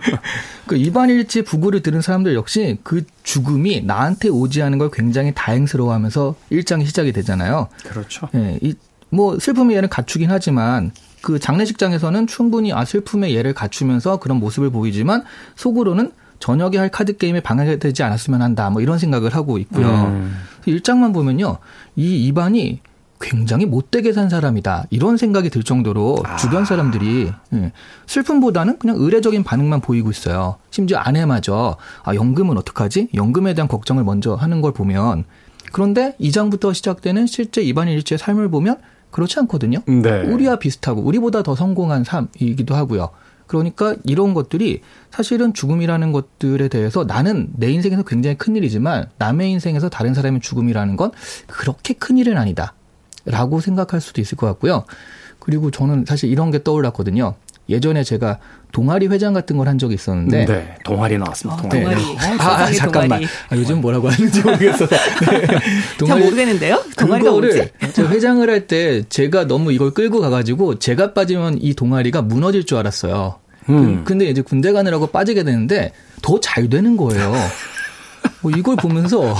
[0.66, 6.86] 그 일반일치 부구를 들은 사람들 역시 그 죽음이 나한테 오지 않은 걸 굉장히 다행스러워하면서 일장이
[6.86, 7.68] 시작이 되잖아요.
[7.84, 8.28] 그렇죠.
[8.32, 8.58] 네.
[8.62, 8.74] 이
[9.10, 15.24] 뭐 슬픔의 예는 갖추긴 하지만 그 장례식장에서는 충분히 아 슬픔의 예를 갖추면서 그런 모습을 보이지만
[15.56, 18.70] 속으로는 저녁에 할 카드 게임에 방해되지 않았으면 한다.
[18.70, 19.88] 뭐 이런 생각을 하고 있고요.
[19.88, 20.36] 음.
[20.66, 21.58] 일장만 보면요.
[21.96, 22.80] 이 이반이
[23.20, 24.86] 굉장히 못되게 산 사람이다.
[24.90, 26.36] 이런 생각이 들 정도로 아.
[26.36, 27.72] 주변 사람들이 예,
[28.06, 30.56] 슬픔보다는 그냥 의례적인 반응만 보이고 있어요.
[30.70, 33.08] 심지어 아내마저 아, 연금은 어떡하지?
[33.14, 35.24] 연금에 대한 걱정을 먼저 하는 걸 보면
[35.72, 38.76] 그런데 이장부터 시작되는 실제 이반 일치의 삶을 보면
[39.10, 39.78] 그렇지 않거든요.
[39.86, 40.22] 네.
[40.22, 43.10] 우리와 비슷하고 우리보다 더 성공한 삶이기도 하고요.
[43.46, 44.80] 그러니까 이런 것들이
[45.10, 50.96] 사실은 죽음이라는 것들에 대해서 나는 내 인생에서 굉장히 큰 일이지만 남의 인생에서 다른 사람의 죽음이라는
[50.96, 51.12] 건
[51.46, 52.74] 그렇게 큰 일은 아니다.
[53.24, 54.84] 라고 생각할 수도 있을 것 같고요.
[55.40, 57.34] 그리고 저는 사실 이런 게 떠올랐거든요.
[57.68, 58.38] 예전에 제가
[58.72, 61.64] 동아리 회장 같은 걸 한 적이 있었는데 네, 동아리 나왔습니다.
[61.64, 61.96] 어, 동아리.
[61.96, 62.16] 네.
[62.38, 63.22] 아, 아, 잠깐만.
[63.48, 64.86] 아, 요즘 뭐라고 하는지 모르겠어서.
[65.30, 65.58] 네.
[65.98, 66.82] 동아리 모르겠는데요.
[66.96, 67.70] 동아리가 뭐지?
[67.98, 73.36] 회장을 할 때 제가 너무 이걸 끌고 가가지고 제가 빠지면 이 동아리가 무너질 줄 알았어요.
[73.68, 74.02] 음.
[74.04, 77.32] 근데 이제 군대 가느라고 빠지게 되는데 더 잘 되는 거예요.
[78.42, 79.34] 뭐 이걸 보면서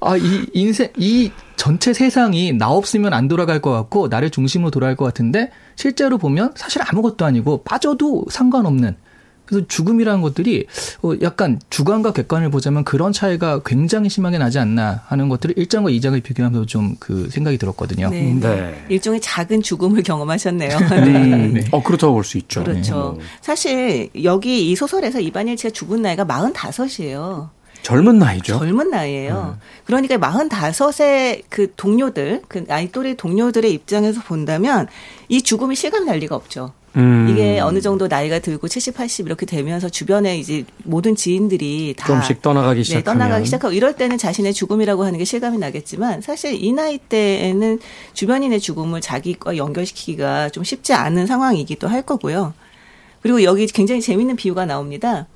[0.00, 4.96] 아 이 인생 이 전체 세상이 나 없으면 안 돌아갈 것 같고 나를 중심으로 돌아갈
[4.96, 8.96] 것 같은데 실제로 보면 사실 아무것도 아니고 빠져도 상관없는
[9.46, 10.66] 그래서 죽음이라는 것들이
[11.02, 16.22] 어, 약간 주관과 객관을 보자면 그런 차이가 굉장히 심하게 나지 않나 하는 것들을 1장과 2장을
[16.22, 18.08] 비교하면서 좀 그 생각이 들었거든요.
[18.08, 18.40] 네, 네.
[18.40, 18.84] 네.
[18.88, 20.78] 일종의 작은 죽음을 경험하셨네요.
[20.88, 21.48] 네.
[21.48, 21.64] 네.
[21.72, 22.64] 어, 그렇다고 볼 수 있죠.
[22.64, 23.16] 그렇죠.
[23.18, 23.24] 네.
[23.42, 27.50] 사실 여기 이 소설에서 이반일치가 죽은 나이가 45이에요.
[27.82, 28.58] 젊은 나이죠.
[28.58, 29.56] 젊은 나이예요.
[29.56, 29.60] 음.
[29.84, 34.88] 그러니까 45세 그 동료들, 그 나이 또래 동료들의 입장에서 본다면
[35.28, 36.72] 이 죽음이 실감이 날 리가 없죠.
[36.96, 37.28] 음.
[37.28, 42.40] 이게 어느 정도 나이가 들고 70, 80 이렇게 되면서 주변에 이제 모든 지인들이 다 좀씩
[42.40, 46.72] 떠나가기 시작 네, 떠나가기 시작하고 이럴 때는 자신의 죽음이라고 하는 게 실감이 나겠지만 사실 이
[46.72, 47.80] 나이 때에는
[48.12, 52.54] 주변인의 죽음을 자기과 연결시키기가 좀 쉽지 않은 상황이기도 할 거고요.
[53.22, 55.26] 그리고 여기 굉장히 재밌는 비유가 나옵니다.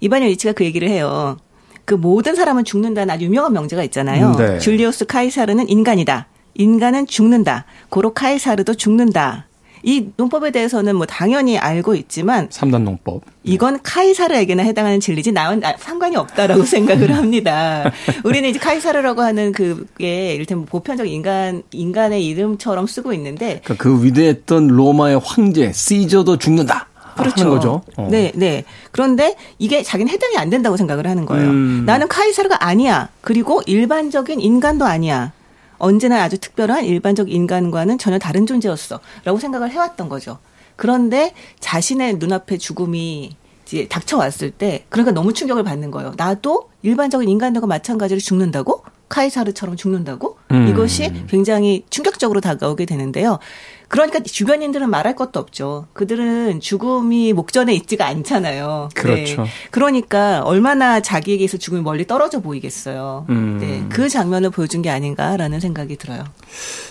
[0.00, 1.38] 이반열 리치가 그 얘기를 해요.
[1.86, 4.32] 그 모든 사람은 죽는다는 아주 유명한 명제가 있잖아요.
[4.32, 4.58] 음, 네.
[4.58, 6.26] 줄리우스 카이사르는 인간이다.
[6.54, 7.64] 인간은 죽는다.
[7.88, 9.46] 고로 카이사르도 죽는다.
[9.84, 13.22] 이 논법에 대해서는 뭐 당연히 알고 있지만 3단 논법.
[13.44, 17.92] 이건 카이사르에게나 해당하는 진리지 나는 상관이 없다라고 생각을 합니다.
[18.24, 24.66] 우리는 이제 카이사르라고 하는 그게 이를테면 보편적 인간 인간의 이름처럼 쓰고 있는데 그러니까 그 위대했던
[24.66, 26.88] 로마의 황제 시저도 죽는다.
[27.22, 27.40] 그렇죠.
[27.40, 27.82] 하는 거죠.
[27.96, 28.08] 어.
[28.10, 28.64] 네, 네.
[28.90, 31.48] 그런데 이게 자기는 해당이 안 된다고 생각을 하는 거예요.
[31.48, 31.84] 음.
[31.86, 33.08] 나는 카이사르가 아니야.
[33.20, 35.32] 그리고 일반적인 인간도 아니야.
[35.78, 39.00] 언제나 아주 특별한 일반적 인간과는 전혀 다른 존재였어.
[39.24, 40.38] 라고 생각을 해왔던 거죠.
[40.76, 46.12] 그런데 자신의 눈앞에 죽음이 이제 닥쳐왔을 때, 그러니까 너무 충격을 받는 거예요.
[46.16, 48.84] 나도 일반적인 인간들과 마찬가지로 죽는다고?
[49.08, 50.36] 카이사르처럼 죽는다고?
[50.52, 50.68] 음.
[50.68, 53.38] 이것이 굉장히 충격적으로 다가오게 되는데요.
[53.88, 55.86] 그러니까 주변인들은 말할 것도 없죠.
[55.92, 58.88] 그들은 죽음이 목전에 있지가 않잖아요.
[58.94, 59.00] 네.
[59.00, 59.42] 그렇죠.
[59.42, 59.48] 네.
[59.70, 63.26] 그러니까 얼마나 자기에게서 죽음이 멀리 떨어져 보이겠어요.
[63.28, 63.58] 음.
[63.60, 63.84] 네.
[63.88, 66.24] 그 장면을 보여준 게 아닌가라는 생각이 들어요.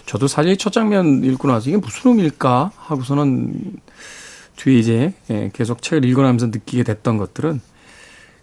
[0.05, 3.73] 저도 사실 첫 장면 읽고 나서 이게 무슨 의미일까 하고서는
[4.55, 7.59] 뒤에 이제 예, 계속 책을 읽어나면서 느끼게 됐던 것들은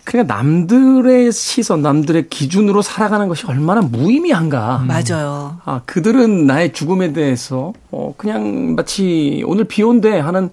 [0.05, 4.79] 그러니까 남들의 시선, 남들의 기준으로 살아가는 것이 얼마나 무의미한가.
[4.83, 4.87] 음.
[4.89, 5.59] 맞아요.
[5.65, 10.51] 아, 그들은 나의 죽음에 대해서, 어, 그냥 마치 오늘 비 온대 하는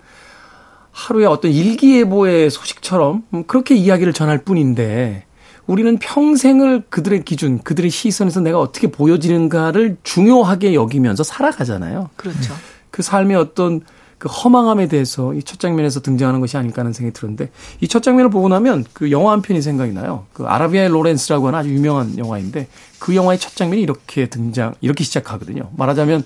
[0.91, 5.25] 하루의 어떤 일기예보의 소식처럼 그렇게 이야기를 전할 뿐인데,
[5.65, 12.09] 우리는 평생을 그들의 기준, 그들의 시선에서 내가 어떻게 보여지는가를 중요하게 여기면서 살아가잖아요.
[12.15, 12.53] 그렇죠.
[12.89, 13.81] 그 삶의 어떤
[14.19, 17.49] 그 허망함에 대해서 이 첫 장면에서 등장하는 것이 아닐까 하는 생각이 들었는데
[17.81, 20.25] 이 첫 장면을 보고 나면 그 영화 한 편이 생각이 나요.
[20.33, 22.67] 그 아라비아의 로렌스라고 하는 아주 유명한 영화인데
[22.99, 25.71] 그 영화의 첫 장면이 이렇게 등장, 이렇게 시작하거든요.
[25.77, 26.23] 말하자면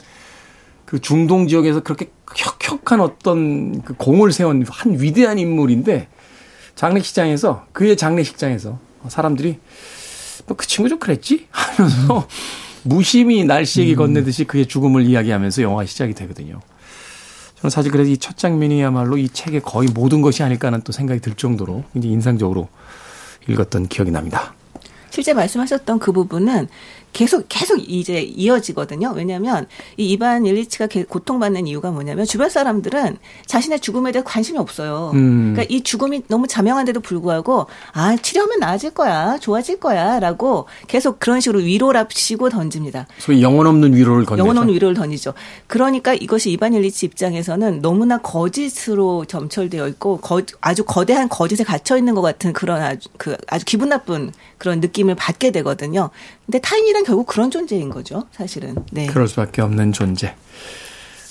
[0.86, 6.08] 그 중동 지역에서 그렇게 혁혁한 어떤 그 공을 세운 한 위대한 인물인데
[6.76, 9.60] 장례식장에서 그의 장례식장에서 사람들이
[10.48, 12.28] 뭐 그 친구 좀 그랬지 하면서
[12.84, 16.60] 무심히 날씨에게 건네듯이 그의 죽음을 이야기하면서 영화 시작이 되거든요.
[17.70, 21.34] 사실 그래서 이 첫 장면이야말로 이 책의 거의 모든 것이 아닐까 하는 또 생각이 들
[21.34, 22.70] 정도로 굉장히 인상적으로
[23.48, 24.54] 읽었던 기억이 납니다.
[25.10, 26.68] 실제 말씀하셨던 그 부분은
[27.14, 29.14] 계속 계속 이제 이어지거든요.
[29.16, 35.12] 왜냐하면 이 이반 일리치가 고통받는 이유가 뭐냐면 주변 사람들은 자신의 죽음에 대해 관심이 없어요.
[35.14, 35.54] 음.
[35.54, 41.60] 그러니까 이 죽음이 너무 자명한데도 불구하고 아 치료하면 나아질 거야, 좋아질 거야라고 계속 그런 식으로
[41.60, 43.08] 위로랍시고 던집니다.
[43.20, 44.40] 소위 영혼 없는 위로를 던지죠.
[44.40, 45.34] 영혼 없는 위로를 던지죠.
[45.68, 52.16] 그러니까 이것이 이반 일리치 입장에서는 너무나 거짓으로 점철되어 있고 거, 아주 거대한 거짓에 갇혀 있는
[52.16, 56.10] 것 같은 그런 아주 그 아주 기분 나쁜 그런 느낌을 받게 되거든요.
[56.46, 58.76] 근데 타인이란 결국 그런 존재인 거죠, 사실은.
[58.92, 59.08] 네.
[59.08, 60.36] 그럴 수밖에 없는 존재.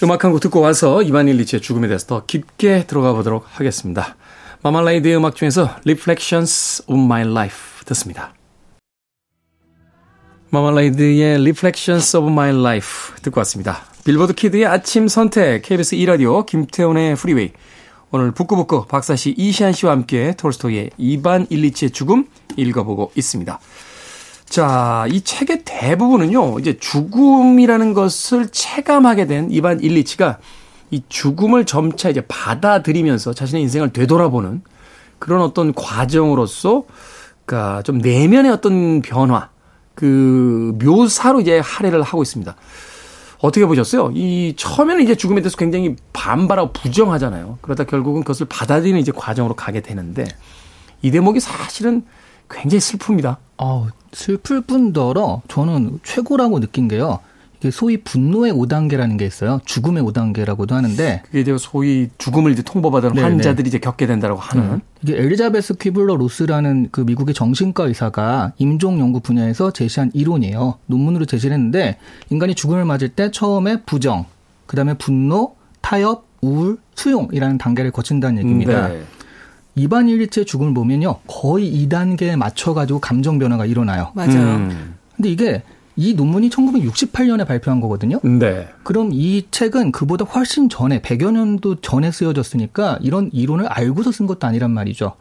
[0.02, 4.16] 음악 한 곡 듣고 와서 이반 일리치의 죽음에 대해서 더 깊게 들어가 보도록 하겠습니다.
[4.62, 8.32] 마말라이드의 음악 중에서 Reflections of My Life 듣습니다.
[10.50, 13.84] 마말라이드의 Reflections of My Life 듣고 왔습니다.
[14.04, 17.52] 빌보드 kid의 아침 선택, KBS 2라디오, 김태훈의 프리웨이.
[18.10, 23.58] 오늘 북구북구 박사씨 이시안 씨와 함께 톨스토이의 이반 일리치의 죽음 읽어보고 있습니다.
[24.52, 30.40] 자, 이 책의 대부분은요, 이제 죽음이라는 것을 체감하게 된 이반 일리치가
[30.90, 34.60] 이 죽음을 점차 이제 받아들이면서 자신의 인생을 되돌아보는
[35.18, 36.84] 그런 어떤 과정으로서,
[37.46, 39.48] 그니까 좀 내면의 어떤 변화,
[39.94, 42.54] 그 묘사로 이제 할애를 하고 있습니다.
[43.38, 44.12] 어떻게 보셨어요?
[44.14, 47.56] 이 처음에는 이제 죽음에 대해서 굉장히 반발하고 부정하잖아요.
[47.62, 50.26] 그러다 결국은 그것을 받아들이는 이제 과정으로 가게 되는데
[51.00, 52.04] 이 대목이 사실은
[52.52, 53.36] 굉장히 슬픕니다.
[53.58, 57.20] 어, 슬플 뿐더러 저는 최고라고 느낀 게요.
[57.62, 59.60] 이게 소위 분노의 5단계라는 게 있어요.
[59.64, 63.22] 죽음의 5단계라고도 하는데 그게 이제 소위 죽음을 이제 통보받은 네네.
[63.22, 64.80] 환자들이 이제 겪게 된다고 하는 네.
[65.02, 70.78] 이게 엘리자베스 퀴블러 로스라는 그 미국의 정신과 의사가 임종 연구 분야에서 제시한 이론이에요.
[70.86, 71.98] 논문으로 제시를 했는데
[72.30, 74.24] 인간이 죽음을 맞을 때 처음에 부정,
[74.66, 78.88] 그다음에 분노, 타협, 우울, 수용이라는 단계를 거친다는 얘기입니다.
[78.88, 79.02] 네.
[79.74, 81.20] 이반 일리치의 죽음을 보면요.
[81.26, 84.12] 거의 2단계에 맞춰가지고 감정 변화가 일어나요.
[84.14, 84.56] 맞아요.
[84.56, 84.94] 음.
[85.16, 85.62] 근데 이게
[85.96, 88.20] 이 논문이 1968년에 발표한 거거든요.
[88.22, 88.68] 네.
[88.82, 94.46] 그럼 이 책은 그보다 훨씬 전에 100여 년도 전에 쓰여졌으니까 이런 이론을 알고서 쓴 것도
[94.46, 95.14] 아니란 말이죠.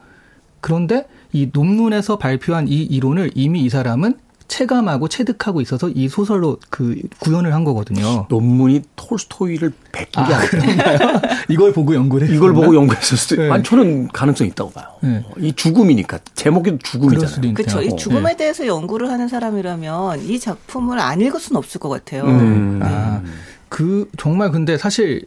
[0.62, 4.16] 그런데 이 논문에서 발표한 이 이론을 이미 이 사람은
[4.52, 8.26] 체감하고 체득하고 있어서 이 소설로 그 구현을 한 거거든요.
[8.30, 11.22] 논문이 톨스토이를 베낀 게 아, 아니에요.
[11.48, 13.50] 이걸 보고 연구를 했 이걸 보고 연구했을 수도 네.
[13.50, 14.88] 아니 저는 가능성이 있다고 봐요.
[15.02, 15.26] 네.
[15.40, 17.54] 이 죽음이니까 제목이 죽음이잖아요.
[17.54, 17.82] 그렇죠.
[17.82, 18.36] 이 죽음에 네.
[18.38, 22.26] 대해서 연구를 하는 사람이라면 이 작품을 안 읽을 수는 없을 것 같아요.
[22.26, 22.80] 음.
[22.80, 22.86] 네.
[22.90, 23.22] 아,
[23.70, 25.26] 그 정말 근데 사실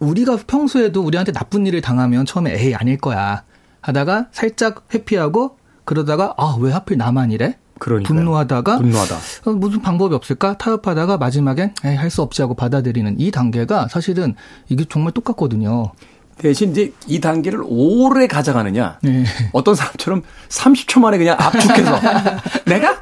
[0.00, 3.42] 우리가 평소에도 우리한테 나쁜 일을 당하면 처음에 에이 아닐 거야
[3.80, 7.56] 하다가 살짝 회피하고 그러다가 아 왜 하필 나만 이래?
[7.78, 8.16] 그러니까요.
[8.16, 9.16] 분노하다가 분노하다.
[9.46, 14.34] 어, 무슨 방법이 없을까 타협하다가 마지막엔 할 수 없지 하고 받아들이는 이 단계가 사실은
[14.68, 15.92] 이게 정말 똑같거든요.
[16.38, 18.98] 대신 이제 이 단계를 오래 가져가느냐.
[19.02, 19.24] 네.
[19.52, 21.98] 어떤 사람처럼 30초 만에 그냥 압축해서
[22.66, 22.96] 내가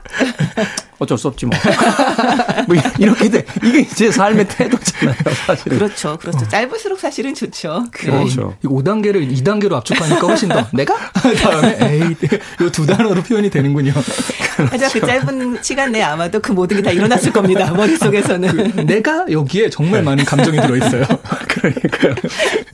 [0.98, 1.56] 어쩔 수 없지 뭐.
[2.68, 3.44] 뭐 이렇게 돼.
[3.64, 5.16] 이게 제 삶의 태도잖아요,
[5.46, 5.78] 사실은.
[5.78, 6.16] 그렇죠.
[6.18, 6.46] 그렇죠.
[6.48, 7.84] 짧을수록 사실은 좋죠.
[7.90, 8.56] 그렇죠.
[8.62, 10.94] 이 5단계를 2단계로 압축하니까 훨씬 더 내가
[11.42, 12.16] 다음에 에이
[12.60, 13.92] 이두 단어로 표현이 되는군요.
[14.56, 17.72] 하지만 그 짧은 시간 내에 아마도 그 모든 게 다 일어났을 겁니다.
[17.72, 18.72] 머릿속에서는.
[18.72, 21.02] 그 내가 여기에 정말 많은 감정이 들어 있어요.
[21.48, 22.14] 그러니까요.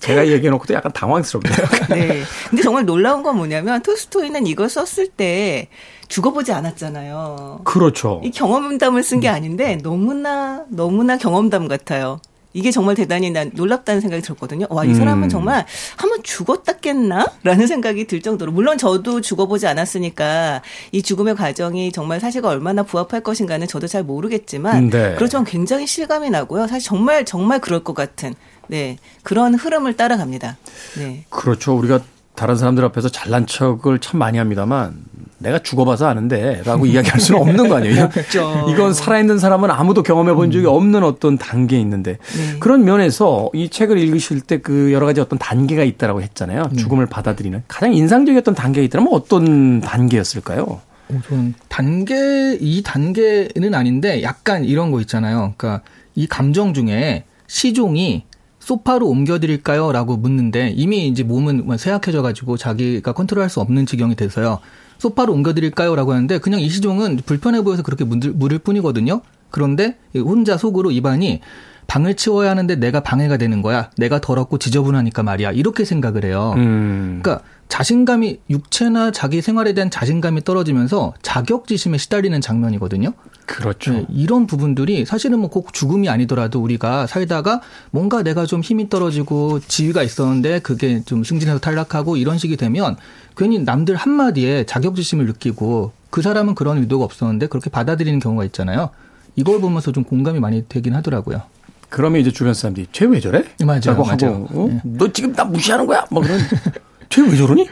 [0.00, 1.56] 제가 얘기해 놓고도 약간 당황스럽네요.
[1.90, 2.22] 네.
[2.48, 5.68] 근데 정말 놀라운 건 뭐냐면 톨스토이는 이걸 썼을 때
[6.14, 7.60] 죽어보지 않았잖아요.
[7.64, 8.20] 그렇죠.
[8.24, 12.20] 이 경험담을 쓴 게 아닌데 너무나 너무나 경험담 같아요.
[12.52, 14.66] 이게 정말 대단히 난 놀랍다는 생각이 들었거든요.
[14.70, 15.28] 와, 이 사람은 음.
[15.28, 15.64] 정말
[15.96, 17.24] 한번 죽었다겠나?
[17.44, 18.50] 라는 생각이 들 정도로.
[18.50, 24.90] 물론 저도 죽어보지 않았으니까 이 죽음의 과정이 정말 사실과 얼마나 부합할 것인가는 저도 잘 모르겠지만.
[24.90, 25.14] 네.
[25.14, 26.66] 그렇지만 굉장히 실감이 나고요.
[26.66, 28.34] 사실 정말, 정말 그럴 것 같은.
[28.66, 28.96] 네.
[29.22, 30.56] 그런 흐름을 따라갑니다.
[30.98, 31.24] 네.
[31.30, 31.76] 그렇죠.
[31.76, 32.00] 우리가
[32.34, 35.04] 다른 사람들 앞에서 잘난 척을 참 많이 합니다만
[35.40, 38.08] 내가 죽어봐서 아는데 라고 이야기할 수는 없는 거 아니에요.
[38.14, 38.66] 그렇죠.
[38.70, 42.58] 이건 살아있는 사람은 아무도 경험해 본 적이 없는 어떤 단계에 있는데 네.
[42.60, 46.68] 그런 면에서 이 책을 읽으실 때 그 여러 가지 어떤 단계가 있다라고 했잖아요.
[46.70, 46.76] 네.
[46.76, 50.62] 죽음을 받아들이는 가장 인상적이었던 단계가 있다면 어떤 단계였을까요?
[51.08, 55.54] 어, 저는 단계 이 단계는 아닌데 약간 이런 거 있잖아요.
[55.56, 55.82] 그러니까
[56.14, 58.24] 이 감정 중에 시종이
[58.60, 59.90] 소파로 옮겨드릴까요?
[59.92, 64.60] 라고 묻는데 이미 이제 몸은 뭐 쇠약해져가지고 자기가 컨트롤할 수 없는 지경이 돼서요.
[65.00, 65.96] 소파로 옮겨드릴까요?
[65.96, 69.22] 라고 하는데 그냥 이 시종은 불편해 보여서 그렇게 물을, 물을 뿐이거든요.
[69.50, 71.40] 그런데 혼자 속으로 입안이
[71.86, 73.90] 방을 치워야 하는데 내가 방해가 되는 거야.
[73.96, 75.52] 내가 더럽고 지저분하니까 말이야.
[75.52, 76.52] 이렇게 생각을 해요.
[76.56, 77.20] 음.
[77.22, 83.12] 그러니까 자신감이 육체나 자기 생활에 대한 자신감이 떨어지면서 자격지심에 시달리는 장면이거든요.
[83.46, 83.92] 그렇죠.
[83.92, 87.60] 네, 이런 부분들이 사실은 뭐 꼭 죽음이 아니더라도 우리가 살다가
[87.90, 92.96] 뭔가 내가 좀 힘이 떨어지고 지위가 있었는데 그게 좀 승진해서 탈락하고 이런 식이 되면
[93.36, 98.90] 괜히 남들 한마디에 자격지심을 느끼고 그 사람은 그런 의도가 없었는데 그렇게 받아들이는 경우가 있잖아요.
[99.36, 101.42] 이걸 보면서 좀 공감이 많이 되긴 하더라고요.
[101.88, 103.44] 그러면 이제 주변 사람들이 쟤 왜 저래?
[103.64, 103.80] 맞아요.
[103.86, 104.46] 라고 맞아요.
[104.48, 104.68] 하고 어?
[104.68, 104.80] 네.
[104.84, 106.04] 너 지금 나 무시하는 거야?
[106.10, 106.38] 뭐 그런
[107.10, 107.68] 쟤 왜 저러니?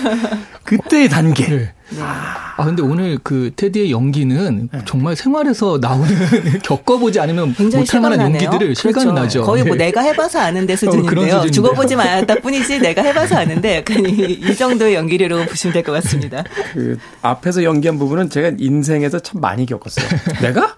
[0.64, 1.46] 그때의 단계.
[1.48, 1.72] 네.
[1.98, 4.80] 아 근데 오늘 그 테디의 연기는 네.
[4.86, 6.08] 정말 생활에서 나오는
[6.64, 9.20] 겪어보지 않으면 못할 만한 연기들을 실감이 그렇죠.
[9.20, 9.42] 나죠.
[9.44, 9.86] 거의 뭐 네.
[9.86, 11.36] 내가 해봐서 아는데 수준인데요.
[11.36, 15.92] 어, 죽어보지 않았다 뿐이지 내가 해봐서 아는데 약간 이, 이 정도의 연기력으로 보시면 될 것
[15.92, 16.42] 같습니다.
[16.72, 20.06] 그 앞에서 연기한 부분은 제가 인생에서 참 많이 겪었어요.
[20.42, 20.74] 내가?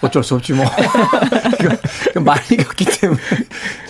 [0.00, 0.64] 어쩔 수 없지 뭐.
[2.24, 3.20] 많이 겪기 때문에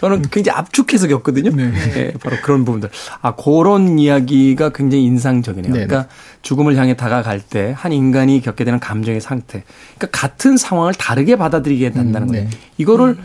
[0.00, 1.50] 저는 굉장히 압축해서 겪거든요.
[1.54, 1.70] 네.
[1.70, 2.12] 네.
[2.22, 2.90] 바로 그런 부분들.
[3.22, 5.72] 아 그런 이야기가 굉장히 인상적이네요.
[5.72, 5.86] 네.
[5.86, 6.08] 그러니까
[6.42, 9.62] 죽음을 향해 다가갈 때 한 인간이 겪게 되는 감정의 상태.
[9.96, 12.48] 그러니까 같은 상황을 다르게 받아들이게 된다는 음, 거예요.
[12.48, 12.56] 네.
[12.78, 13.24] 이거를 음.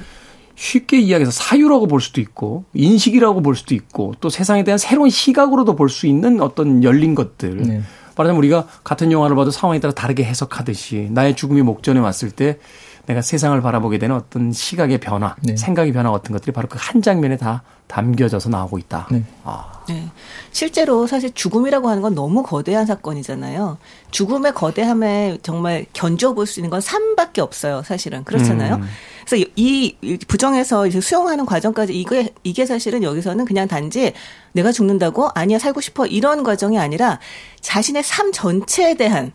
[0.55, 5.75] 쉽게 이야기해서 사유라고 볼 수도 있고 인식이라고 볼 수도 있고 또 세상에 대한 새로운 시각으로도
[5.75, 7.57] 볼 수 있는 어떤 열린 것들.
[7.57, 7.81] 네.
[8.15, 12.59] 말하자면 우리가 같은 영화를 봐도 상황에 따라 다르게 해석하듯이 나의 죽음이 목전에 왔을 때
[13.05, 15.55] 내가 세상을 바라보게 되는 어떤 시각의 변화, 네.
[15.57, 19.07] 생각의 변화 같은 것들이 바로 그 한 장면에 다 담겨져서 나오고 있다.
[19.11, 19.23] 네.
[19.43, 19.83] 아.
[19.87, 20.07] 네.
[20.51, 23.77] 실제로 사실 죽음이라고 하는 건 너무 거대한 사건이잖아요.
[24.11, 27.83] 죽음의 거대함에 정말 견뎌볼 수 있는 건 삶밖에 없어요.
[27.83, 28.75] 사실은 그렇잖아요.
[28.75, 28.83] 음.
[29.25, 29.95] 그래서 이
[30.27, 34.13] 부정에서 이제 수용하는 과정까지 이게 이게 사실은 여기서는 그냥 단지
[34.51, 37.19] 내가 죽는다고 아니야 살고 싶어 이런 과정이 아니라
[37.61, 39.31] 자신의 삶 전체에 대한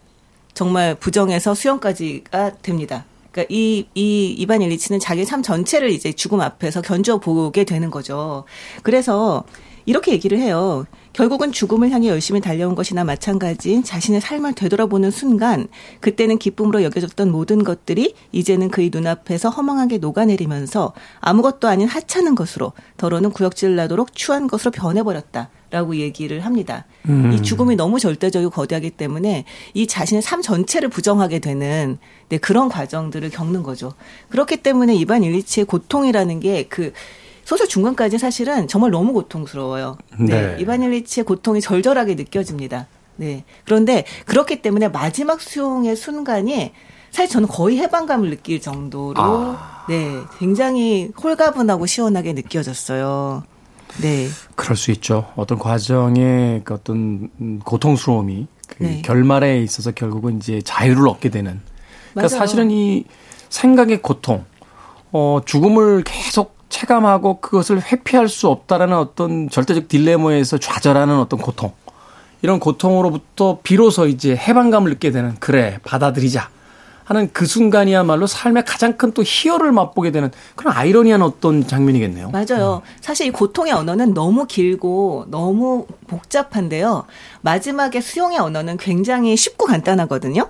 [0.54, 3.04] 정말 부정에서 수용까지가 됩니다.
[3.30, 8.44] 그러니까 이, 이 이반 일리치는 자기 삶 전체를 이제 죽음 앞에서 견뎌 보게 되는 거죠.
[8.82, 9.44] 그래서
[9.86, 10.86] 이렇게 얘기를 해요.
[11.18, 15.66] 결국은 죽음을 향해 열심히 달려온 것이나 마찬가지인 자신의 삶을 되돌아보는 순간
[15.98, 23.30] 그때는 기쁨으로 여겨졌던 모든 것들이 이제는 그의 눈앞에서 허망하게 녹아내리면서 아무것도 아닌 하찮은 것으로 더러는
[23.30, 25.50] 구역질 나도록 추한 것으로 변해버렸다.
[25.70, 26.86] 라고 얘기를 합니다.
[27.10, 27.30] 음.
[27.30, 29.44] 이 죽음이 너무 절대적이고 거대하기 때문에
[29.74, 31.98] 이 자신의 삶 전체를 부정하게 되는
[32.30, 33.92] 네, 그런 과정들을 겪는 거죠.
[34.30, 36.92] 그렇기 때문에 이반 일리치의 고통이라는 게그
[37.48, 39.96] 소설 중간까지 사실은 정말 너무 고통스러워요.
[40.18, 40.26] 네.
[40.26, 40.56] 네.
[40.60, 42.88] 이반 일리치의 고통이 절절하게 느껴집니다.
[43.16, 43.44] 네.
[43.64, 46.72] 그런데 그렇기 때문에 마지막 수용의 순간이
[47.10, 49.86] 사실 저는 거의 해방감을 느낄 정도로 아.
[49.88, 53.44] 네 굉장히 홀가분하고 시원하게 느껴졌어요.
[54.02, 54.28] 네.
[54.54, 55.32] 그럴 수 있죠.
[55.34, 57.30] 어떤 과정의 그 어떤
[57.64, 58.46] 고통스러움이
[58.76, 59.00] 그 네.
[59.00, 61.62] 결말에 있어서 결국은 이제 자유를 얻게 되는.
[62.12, 62.28] 그러니까 맞아요.
[62.28, 63.06] 사실은 이
[63.48, 64.44] 생각의 고통,
[65.12, 71.72] 어, 죽음을 계속 체감하고 그것을 회피할 수 없다라는 어떤 절대적 딜레마에서 좌절하는 어떤 고통.
[72.42, 76.50] 이런 고통으로부터 비로소 이제 해방감을 느끼게 되는 그래 받아들이자
[77.04, 82.30] 하는 그 순간이야말로 삶의 가장 큰 또 희열을 맛보게 되는 그런 아이러니한 어떤 장면이겠네요.
[82.30, 82.82] 맞아요.
[82.84, 82.94] 음.
[83.00, 87.06] 사실 이 고통의 언어는 너무 길고 너무 복잡한데요.
[87.40, 90.48] 마지막에 수용의 언어는 굉장히 쉽고 간단하거든요.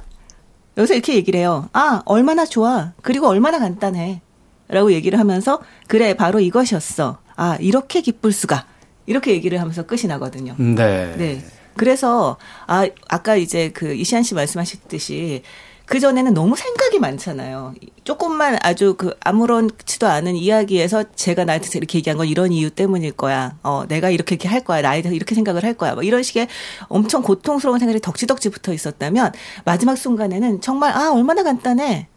[0.76, 1.68] 여기서 이렇게 얘기를 해요.
[1.72, 2.92] 아, 얼마나 좋아.
[3.02, 4.20] 그리고 얼마나 간단해.
[4.68, 7.18] 라고 얘기를 하면서 그래, 바로 이것이었어.
[7.36, 8.66] 아, 이렇게 기쁠 수가.
[9.06, 10.54] 이렇게 얘기를 하면서 끝이 나거든요.
[10.58, 11.14] 네.
[11.16, 11.44] 네.
[11.76, 15.42] 그래서 아 아까 이제 그 이시안 씨 말씀하셨듯이
[15.86, 17.74] 그 전에는 너무 생각이 많잖아요.
[18.04, 23.56] 조금만 아주 그 아무렇지도 않은 이야기에서 제가 나한테 이렇게 얘기한 건 이런 이유 때문일 거야.
[23.62, 24.82] 어, 내가 이렇게 이렇게 할 거야.
[24.82, 25.94] 나에 대해서 이렇게 생각을 할 거야.
[25.94, 26.48] 뭐 이런 식의
[26.88, 29.32] 엄청 고통스러운 생각이 덕지덕지 붙어 있었다면
[29.64, 32.08] 마지막 순간에는 정말 아 얼마나 간단해.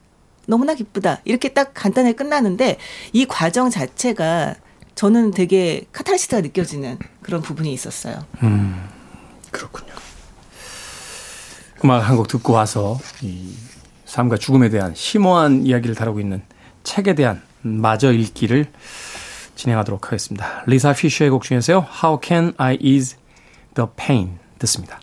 [0.52, 1.22] 너무나 기쁘다.
[1.24, 2.78] 이렇게 딱 간단하게 끝나는데
[3.14, 4.56] 이 과정 자체가
[4.96, 8.26] 저는 되게 카타르시스가 느껴지는 그런 부분이 있었어요.
[8.44, 8.88] 음,
[9.50, 9.94] 그렇군요.
[11.86, 13.56] 음악 한 곡 듣고 와서 이
[14.06, 16.44] 삶과 죽음에 대한 심오한 이야기를 다루고 있는
[16.84, 18.66] 책에 대한 마저 읽기를
[19.56, 20.64] 진행하도록 하겠습니다.
[20.68, 21.88] 리사 피셔의 곡 중에서요.
[22.04, 23.18] How can I ease
[23.76, 25.00] the pain 듣습니다.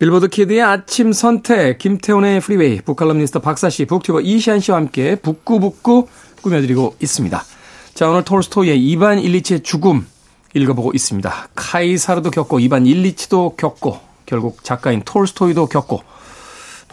[0.00, 6.08] 빌보드 kid의 아침 선택, 김태훈의 프리웨이, 북칼럼니스트 박사씨, 북튜버 이시안 씨와 함께 북구북구
[6.40, 7.44] 꾸며드리고 있습니다.
[7.92, 10.06] 자, 오늘 톨스토이의 이반 일리치의 죽음
[10.54, 11.48] 읽어보고 있습니다.
[11.54, 16.02] 카이사르도 겪고, 이반 일리치도 겪고, 결국 작가인 톨스토이도 겪고,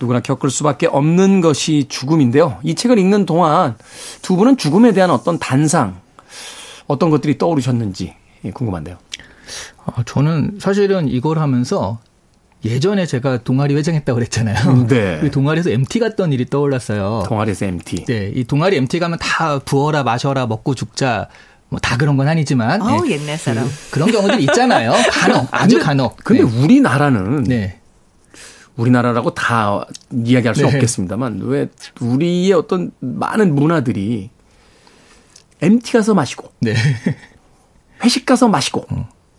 [0.02, 2.60] 누구나 겪을 수밖에 없는 것이 죽음인데요.
[2.64, 3.78] 이 책을 읽는 동안
[4.22, 6.02] 두 분은 죽음에 대한 어떤 단상,
[6.88, 8.16] 어떤 것들이 떠오르셨는지
[8.54, 8.98] 궁금한데요.
[9.86, 12.00] 어, 저는 사실은 이걸 하면서
[12.68, 14.88] 예전에 제가 동아리 회장했다고 그랬잖아요.
[14.88, 15.20] 네.
[15.22, 17.24] 그 동아리에서 MT 갔던 일이 떠올랐어요.
[17.28, 18.06] 동아리에서 MT.
[18.06, 18.32] 네.
[18.34, 21.30] 이 동아리 MT 가면 다 부어라, 마셔라, 먹고 죽자.
[21.70, 22.82] 뭐 다 그런 건 아니지만.
[22.82, 23.20] 아우, 네.
[23.20, 23.70] 옛날 사람.
[23.92, 24.94] 그, 런 경우들이 있잖아요.
[25.12, 26.18] 간혹, 아주 근데, 간혹.
[26.24, 26.64] 근데 네.
[26.64, 27.44] 우리나라는.
[27.44, 27.80] 네.
[28.78, 30.68] 우리나라라고 다 이야기할 수 네.
[30.68, 31.68] 없겠습니다만, 왜
[32.00, 34.30] 우리의 어떤 많은 문화들이
[35.62, 36.52] MT 가서 마시고.
[36.62, 36.76] 네.
[38.04, 38.86] 회식 가서 마시고.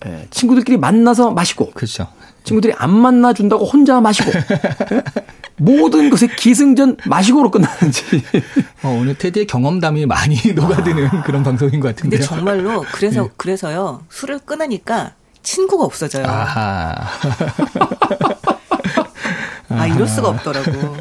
[0.06, 1.70] 예, 친구들끼리 만나서 마시고.
[1.70, 2.08] 그렇죠.
[2.48, 4.30] 친구들이 안 만나준다고 혼자 마시고.
[4.30, 5.02] 예?
[5.60, 8.22] 모든 것에 기승전 마시고로 끝나는지.
[8.82, 12.22] 어, 오늘 테디의 경험담이 많이 녹아드는 그런 방송인 것 근데 같은데요.
[12.22, 13.28] 정말로 그래서 네.
[13.36, 16.24] 그래서요 술을 끊으니까 친구가 없어져요.
[16.26, 16.94] 아하.
[19.70, 20.96] 아 이럴 수가 없더라고.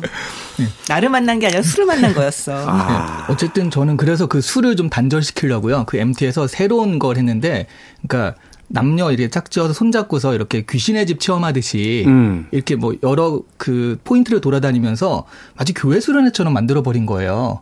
[0.89, 2.53] 나를 만난 게 아니라 술을 만난 거였어.
[2.53, 3.33] 네.
[3.33, 5.85] 어쨌든 저는 그래서 그 술을 좀 단절시키려고요.
[5.85, 7.67] 그 MT에서 새로운 걸 했는데,
[8.07, 8.39] 그러니까
[8.69, 12.47] 남녀 이렇게 짝지어서 손잡고서 이렇게 귀신의 집 체험하듯이 음.
[12.51, 17.61] 이렇게 뭐 여러 그 포인트를 돌아다니면서 마치 교회 수련회처럼 만들어 버린 거예요.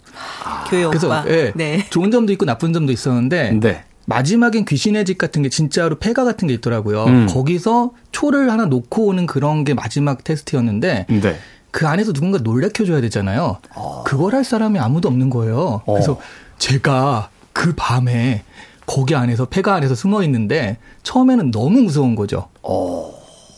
[0.69, 1.23] 교회 그래서 오빠.
[1.27, 1.85] 예, 네.
[1.89, 3.83] 좋은 점도 있고 나쁜 점도 있었는데 네.
[4.07, 7.05] 마지막엔 귀신의 집 같은 게 진짜로 폐가 같은 게 있더라고요.
[7.05, 7.27] 음.
[7.27, 11.39] 거기서 초를 하나 놓고 오는 그런 게 마지막 테스트였는데 네.
[11.71, 13.57] 그 안에서 누군가 놀래켜줘야 되잖아요.
[14.05, 15.81] 그걸 할 사람이 아무도 없는 거예요.
[15.85, 16.19] 그래서
[16.57, 18.43] 제가 그 밤에
[18.85, 22.47] 거기 안에서 폐가 안에서 숨어 있는데 처음에는 너무 무서운 거죠.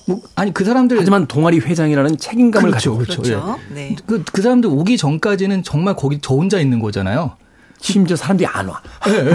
[0.07, 3.41] 뭐, 아니 그 사람들 하지만 동아리 회장이라는 책임감을 그렇죠, 가지고 그렇죠.
[3.41, 3.59] 그렇죠.
[3.73, 3.95] 네.
[4.05, 7.33] 그, 그 사람들 오기 전까지는 정말 거기 저 혼자 있는 거잖아요.
[7.79, 8.81] 심지어 사람들이 안 와.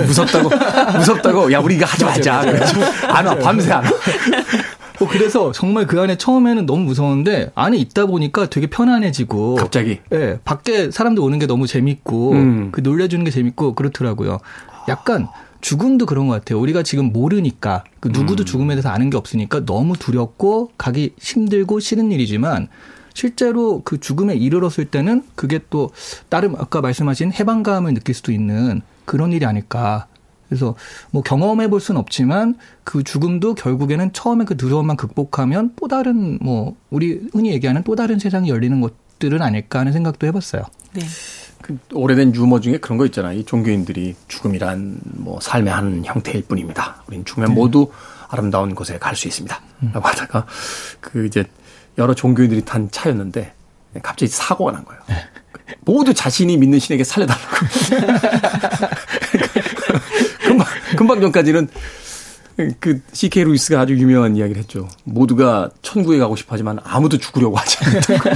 [0.06, 0.50] 무섭다고,
[0.98, 2.32] 무섭다고, 야, 우리 이거 하지 말자.
[2.32, 2.46] 맞아요.
[2.46, 3.90] 그래가지고 안 와, 밤새 안 와.
[5.00, 10.00] 어, 그래서 정말 그 안에 처음에는 너무 무서웠는데 안에 있다 보니까 되게 편안해지고 갑자기.
[10.12, 12.68] 예, 밖에 사람들 오는 게 너무 재밌고 음.
[12.72, 14.38] 그 놀려주는 게 재밌고 그렇더라고요.
[14.88, 15.28] 약간
[15.62, 16.60] 죽음도 그런 것 같아요.
[16.60, 18.12] 우리가 지금 모르니까 그 음.
[18.12, 22.68] 누구도 죽음에 대해서 아는 게 없으니까 너무 두렵고 가기 힘들고 싫은 일이지만
[23.14, 25.90] 실제로 그 죽음에 이르렀을 때는 그게 또
[26.28, 30.06] 다른 아까 말씀하신 해방감을 느낄 수도 있는 그런 일이 아닐까.
[30.48, 30.74] 그래서
[31.10, 36.76] 뭐 경험해 볼 수는 없지만 그 죽음도 결국에는 처음에 그 두려움만 극복하면 또 다른 뭐
[36.90, 40.62] 우리 흔히 얘기하는 또 다른 세상이 열리는 것들은 아닐까 하는 생각도 해봤어요.
[40.92, 41.02] 네.
[41.62, 43.38] 그 오래된 유머 중에 그런 거 있잖아요.
[43.38, 47.02] 이 종교인들이 죽음이란 뭐 삶의 한 형태일 뿐입니다.
[47.06, 47.90] 우린 죽으면 모두
[48.28, 49.60] 아름다운 곳에 갈 수 있습니다.
[49.92, 50.46] 라고 하다가
[51.00, 51.44] 그 이제
[51.98, 53.52] 여러 종교인들이 탄 차였는데
[54.02, 55.00] 갑자기 사고가 난 거예요.
[55.80, 57.56] 모두 자신이 믿는 신에게 살려달라고.
[60.40, 61.68] 금방, 금방 전까지는
[62.80, 64.88] 그 CK 루이스가 아주 유명한 이야기를 했죠.
[65.04, 68.30] 모두가 천국에 가고 싶어 하지만 아무도 죽으려고 하지 않는다고.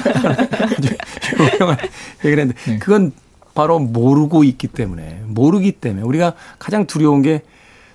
[1.54, 1.78] 유명한
[2.24, 3.12] 얘기를 했는데 그건
[3.54, 7.42] 바로 모르고 있기 때문에 모르기 때문에 우리가 가장 두려운 게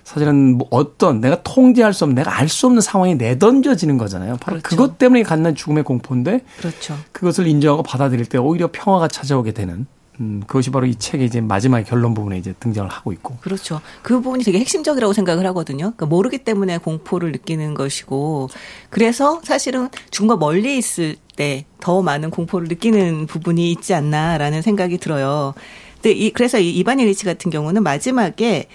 [0.04, 4.36] 사실은 뭐 어떤 내가 통제할 수 없는 내가 알 수 없는 상황에 내던져지는 거잖아요.
[4.40, 4.76] 바로 그렇죠.
[4.76, 6.98] 그것 때문에 갖는 죽음의 공포인데 그렇죠.
[7.12, 9.86] 그것을 인정하고 받아들일 때 오히려 평화가 찾아오게 되는
[10.20, 13.36] 음, 그것이 바로 이 책의 이제 마지막 결론 부분에 이제 등장을 하고 있고.
[13.40, 13.80] 그렇죠.
[14.02, 15.92] 그 부분이 되게 핵심적이라고 생각을 하거든요.
[15.96, 18.50] 그러니까 모르기 때문에 공포를 느끼는 것이고,
[18.90, 25.52] 그래서 사실은 죽음과 멀리 있을 때 더 많은 공포를 느끼는 부분이 있지 않나라는 생각이 들어요.
[25.94, 28.66] 근데 이, 그래서 이 이반 일 리치 같은 경우는 마지막에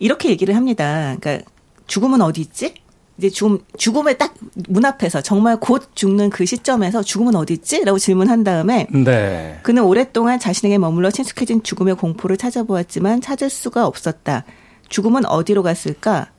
[0.00, 1.16] 이렇게 얘기를 합니다.
[1.20, 1.48] 그러니까
[1.86, 2.74] 죽음은 어디 있지?
[3.18, 7.84] 이제 죽음, 죽음의 딱문 앞에서 정말 곧 죽는 그 시점에서 죽음은 어디 있지?
[7.84, 9.58] 라고 질문한 다음에 네.
[9.62, 14.44] 그는 오랫동안 자신에게 머물러 친숙해진 죽음의 공포를 찾아보았지만 찾을 수가 없었다.
[14.88, 16.30] 죽음은 어디로 갔을까?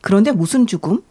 [0.00, 1.02] 그런데 무슨 죽음?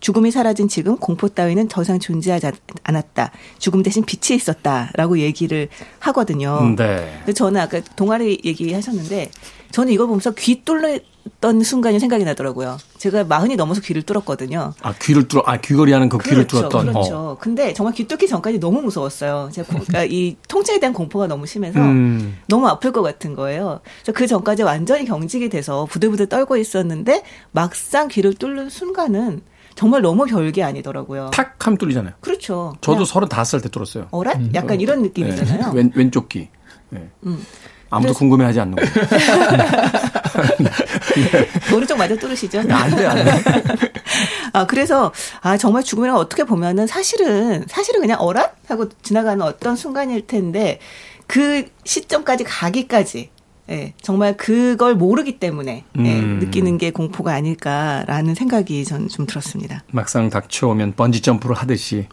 [0.00, 2.50] 죽음이 사라진 지금 공포 따위는 더 이상 존재하지
[2.84, 3.32] 않았다.
[3.58, 5.68] 죽음 대신 빛이 있었다라고 얘기를
[6.00, 6.74] 하거든요.
[6.76, 7.14] 네.
[7.18, 9.30] 근데 저는 아까 동아리 얘기하셨는데
[9.72, 12.78] 저는 이걸 보면서 귀 뚫렸던 순간이 생각이 나더라고요.
[12.98, 14.72] 제가 마흔이 넘어서 귀를 뚫었거든요.
[14.80, 16.92] 아 귀를 뚫어 아 귀걸이 하는 그 귀를 그렇죠, 뚫었던.
[16.92, 17.16] 그렇죠.
[17.16, 17.36] 어.
[17.38, 19.50] 근데 정말 귀 뚫기 전까지 너무 무서웠어요.
[19.52, 22.38] 제가 고- 그러니까 이 통증에 대한 공포가 너무 심해서 음.
[22.48, 23.80] 너무 아플 것 같은 거예요.
[24.02, 29.42] 그래서 그 전까지 완전히 경직이 돼서 부들부들 떨고 있었는데 막상 귀를 뚫는 순간은
[29.74, 31.30] 정말 너무 별게 아니더라고요.
[31.34, 32.14] 탁 하면 뚫리잖아요.
[32.20, 32.74] 그렇죠.
[32.80, 34.06] 저도 서른 다섯 살 때 뚫었어요.
[34.10, 34.32] 어라?
[34.54, 35.72] 약간 이런 느낌이잖아요.
[35.72, 35.78] 네.
[35.78, 36.48] 왼 왼쪽 귀.
[36.88, 37.10] 네.
[37.26, 37.44] 음.
[37.90, 38.90] 아무도 그래서- 궁금해하지 않는 거예요.
[41.74, 42.60] 오른쪽 맞아 뚫으시죠?
[42.68, 43.30] 안 돼, 안 돼.
[44.52, 45.12] 아, 그래서,
[45.42, 48.50] 아, 정말 죽음이란 어떻게 보면은 사실은, 사실은 그냥 어라?
[48.68, 50.78] 하고 지나가는 어떤 순간일 텐데,
[51.26, 53.30] 그 시점까지 가기까지,
[53.68, 56.38] 예, 정말 그걸 모르기 때문에, 예, 음.
[56.40, 59.82] 느끼는 게 공포가 아닐까라는 생각이 전 좀 들었습니다.
[59.90, 62.06] 막상 닥쳐오면 번지 점프를 하듯이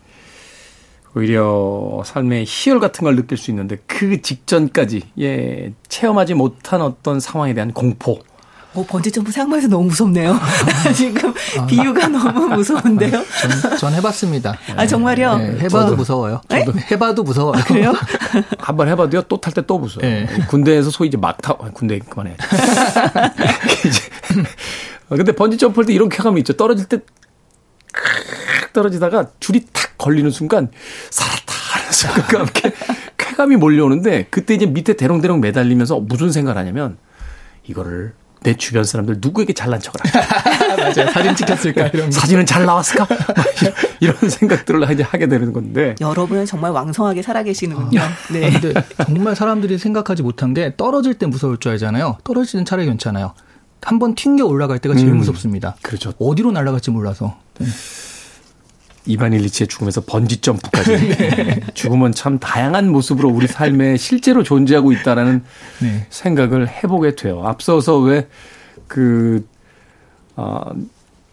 [1.16, 7.54] 오히려 삶의 희열 같은 걸 느낄 수 있는데 그 직전까지 예 체험하지 못한 어떤 상황에
[7.54, 8.20] 대한 공포.
[8.76, 10.36] 어, 번지점프 생각만 해서 너무 무섭네요.
[10.98, 13.12] 지금 아, 비유가 너무 무서운데요?
[13.62, 14.58] 전, 전 해봤습니다.
[14.76, 15.38] 아, 정말요?
[15.38, 15.96] 네, 해봐도 저도.
[15.98, 16.42] 무서워요.
[16.50, 16.66] 네?
[16.66, 17.64] 저도 해봐도 무서워요.
[17.68, 17.94] 그래요?
[18.58, 20.04] 한 번 해봐도요 또 탈 때 또 무서워.
[20.10, 21.54] 요 군대에서 소위 이제 막 타.
[21.54, 22.36] 아, 군대 그만해.
[25.10, 26.54] 어, 근데 번지 점프할 때 이런 쾌감이 있죠.
[26.54, 26.98] 떨어질 때
[28.74, 30.70] 떨어지다가 줄이 탁 걸리는 순간
[31.10, 32.74] 살았다 하는 순간과 함께
[33.18, 36.98] 쾌감이 몰려오는데 그때 이제 밑에 대롱대롱 매달리면서 무슨 생각을 하냐면
[37.68, 38.14] 이거를
[38.44, 40.76] 내 주변 사람들 누구에게 잘난 척을 할까?
[40.76, 41.10] 맞아요.
[41.12, 41.88] 사진 찍혔을까?
[41.88, 42.12] 이런 거.
[42.12, 43.08] 사진은 잘 나왔을까?
[43.10, 43.74] 막 이런,
[44.18, 45.96] 이런 생각들을 이제 하게 되는 건데.
[46.02, 48.02] 여러분은 정말 왕성하게 살아계시는군요.
[48.34, 48.48] 네.
[48.48, 48.74] 아, 근데
[49.06, 52.18] 정말 사람들이 생각하지 못한 게 떨어질 때 무서울 줄 알잖아요.
[52.26, 53.34] 떨어지는 차라리 괜찮아요.
[53.82, 55.76] 한번 튕겨 올라갈 때가 제일 음, 무섭습니다.
[55.82, 56.14] 그렇죠.
[56.20, 57.38] 어디로 날아갈지 몰라서.
[57.64, 57.72] 네.
[59.06, 61.72] 이반 일리치의 죽음에서 번지 점프까지.
[61.74, 65.44] 죽음은 참 다양한 모습으로 우리 삶에 실제로 존재하고 있다라는
[65.82, 66.08] 네.
[66.10, 67.42] 생각을 해보게 돼요.
[67.46, 68.28] 앞서서 왜
[68.88, 69.46] 그,
[70.36, 70.62] 어,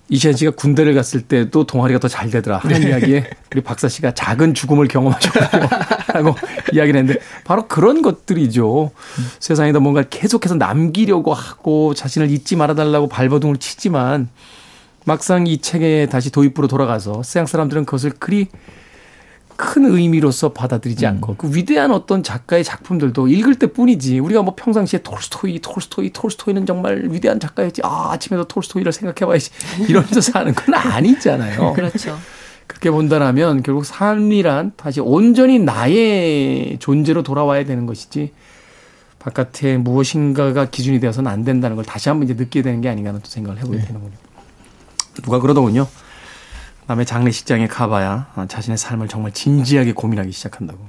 [0.08, 4.54] 이시안 씨가 군대를 갔을 때도 동아리가 더 잘 되더라 하는 이야기에 우리 박사 씨가 작은
[4.54, 5.68] 죽음을 경험하셨군요.
[6.12, 6.34] 라고
[6.74, 8.90] 이야기를 했는데 바로 그런 것들이죠.
[9.38, 14.28] 세상에다 뭔가 계속해서 남기려고 하고 자신을 잊지 말아달라고 발버둥을 치지만
[15.04, 18.48] 막상 이 책에 다시 도입부로 돌아가서 서양 사람들은 그것을 그리
[19.60, 25.00] 큰 의미로서 받아들이지 않고 그 위대한 어떤 작가의 작품들도 읽을 때 뿐이지 우리가 뭐 평상시에
[25.02, 29.50] 톨스토이 톨스토이 톨스토이는 정말 위대한 작가였지 아 아침에도 톨스토이를 생각해봐야지
[29.86, 31.74] 이러면서 사는 건 아니잖아요.
[31.76, 32.16] 그렇죠.
[32.66, 38.32] 그렇게 본다라면 결국 삶이란 다시 온전히 나의 존재로 돌아와야 되는 것이지
[39.18, 43.20] 바깥에 무엇인가가 기준이 되어서는 안 된다는 걸 다시 한번 이제 느끼게 되는 게 아닌가 하는
[43.20, 44.29] 또 생각을 해보게 되는군요.
[45.22, 45.86] 누가 그러더군요.
[46.86, 50.80] 남의 장례식장에 가봐야 자신의 삶을 정말 진지하게 고민하기 시작한다고.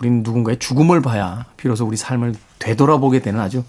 [0.00, 3.62] 우리는 누군가의 죽음을 봐야 비로소 우리 삶을 되돌아보게 되는 아주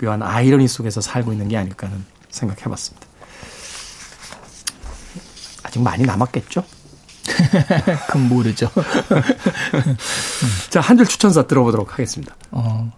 [0.00, 3.06] 묘한 아이러니 속에서 살고 있는 게 아닐까 하는 생각해 봤습니다.
[5.62, 6.64] 아직 많이 남았겠죠?
[8.06, 8.70] 그건 모르죠.
[10.70, 12.34] 자, 한 줄 추천사 들어보도록 하겠습니다.
[12.50, 12.90] 어,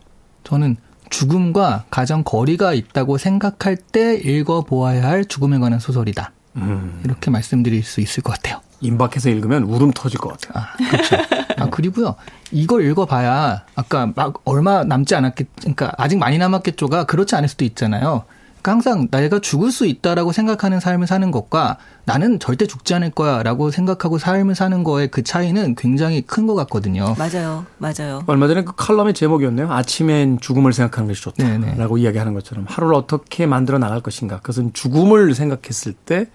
[0.45, 0.77] 저는
[1.13, 6.33] 죽음과 가장 거리가 있다고 생각할 때 읽어보아야 할 죽음에 관한 소설이다.
[6.57, 8.61] 음, 이렇게 말씀드릴 수 있을 것 같아요.
[8.81, 10.65] 임박해서 읽으면 울음 터질 것 같아요.
[10.65, 11.17] 아, 그렇죠.
[11.59, 12.17] 아, 그리고요.
[12.51, 18.25] 이걸 읽어봐야 아까 막 얼마 남지 않았겠, 그러니까 아직 많이 남았겠죠가 그렇지 않을 수도 있잖아요.
[18.71, 24.19] 항상 내가 죽을 수 있다라고 생각하는 삶을 사는 것과 나는 절대 죽지 않을 거야라고 생각하고
[24.19, 27.15] 삶을 사는 거의 그 차이는 굉장히 큰 것 같거든요.
[27.19, 27.65] 맞아요.
[27.79, 28.23] 맞아요.
[28.27, 29.73] 얼마 전에 그 칼럼의 제목이었네요.
[29.73, 31.71] 아침엔 죽음을 생각하는 것이 네네.
[31.71, 34.39] 좋다라고 이야기하는 것처럼 하루를 어떻게 만들어 나갈 것인가.
[34.39, 36.27] 그것은 죽음을 생각했을 때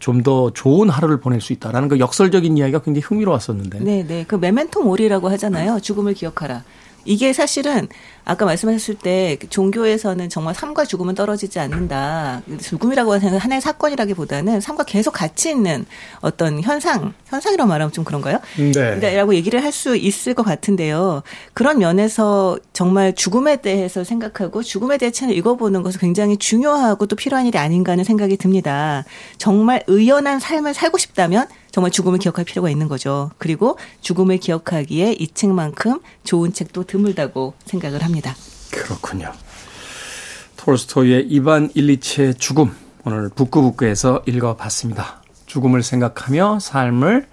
[0.00, 3.80] 좀더 좋은 하루를 보낼 수 있다라는 그 역설적인 이야기가 굉장히 흥미로웠었는데.
[3.80, 4.24] 네, 네.
[4.26, 5.80] 그 메멘토 모리라고 하잖아요.
[5.80, 6.64] 죽음을 기억하라.
[7.04, 7.88] 이게 사실은
[8.26, 12.42] 아까 말씀하셨을 때 종교에서는 정말 삶과 죽음은 떨어지지 않는다.
[12.60, 15.86] 죽음이라고 하는 하나의 사건이라기보다는 삶과 계속 같이 있는
[16.20, 18.40] 어떤 현상, 현상이라고 말하면 좀 그런가요?
[18.56, 19.16] 네.
[19.16, 21.22] 라고 얘기를 할 수 있을 것 같은데요.
[21.52, 27.46] 그런 면에서 정말 죽음에 대해서 생각하고 죽음에 대해 책을 읽어보는 것은 굉장히 중요하고 또 필요한
[27.46, 29.04] 일이 아닌가 하는 생각이 듭니다.
[29.38, 33.30] 정말 의연한 삶을 살고 싶다면 정말 죽음을 기억할 필요가 있는 거죠.
[33.36, 38.15] 그리고 죽음을 기억하기에 이 책만큼 좋은 책도 드물다고 생각을 합니다.
[38.70, 39.32] 그렇군요.
[40.56, 45.22] 톨스토이의 이반 일리치의 죽음 오늘 북구북구에서 읽어봤습니다.
[45.46, 47.26] 죽음을 생각하며 삶을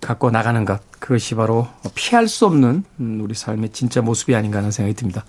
[0.00, 4.70] 갖고 나가는 것 그것이 바로 피할 수 없는 음, 우리 삶의 진짜 모습이 아닌가 하는
[4.70, 5.24] 생각이 듭니다.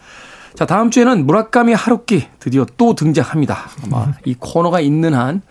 [0.56, 3.70] 자 다음 주에는 무라카미 하루키 드디어 또 등장합니다.
[3.84, 5.42] 아마 이 코너가 있는 한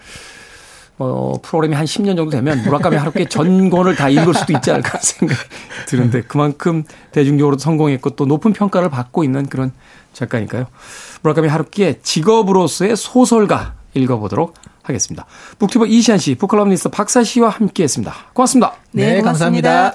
[1.03, 5.41] 어, 프로그램이 한 10년 정도 되면 무라카미 하루키 전권을 다 읽을 수도 있지 않을까 생각이
[5.87, 9.73] 드는데 그만큼 대중적으로 성공했고 또 높은 평가를 받고 있는 그런
[10.13, 10.67] 작가니까요.
[11.23, 15.25] 무라카미 하루키의 직업으로서의 소설가 읽어보도록 하겠습니다.
[15.59, 18.15] 북튜버 이시안 씨, 북클럽리스트 박사 씨와 함께 했습니다.
[18.35, 18.75] 고맙습니다.
[18.93, 19.95] 네, 감사합니다.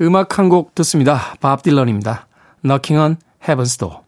[0.00, 1.36] 음악 한 곡 듣습니다.
[1.40, 2.26] 밥 딜런입니다.
[2.64, 3.16] Knocking on
[3.46, 4.01] Heaven's Door.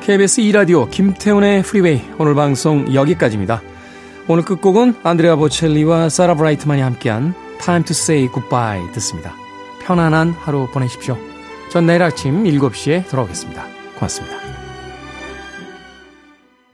[0.00, 3.60] KBS 2라디오 김태훈의 프리웨이 오늘 방송 여기까지입니다.
[4.28, 9.34] 오늘 끝곡은 안드레아 보첼리와 사라 브라이트만이 함께한 Time to Say Goodbye 듣습니다.
[9.82, 11.18] 편안한 하루 보내십시오.
[11.72, 13.66] 전 내일 아침 7시에 돌아오겠습니다.
[13.96, 14.53] 고맙습니다.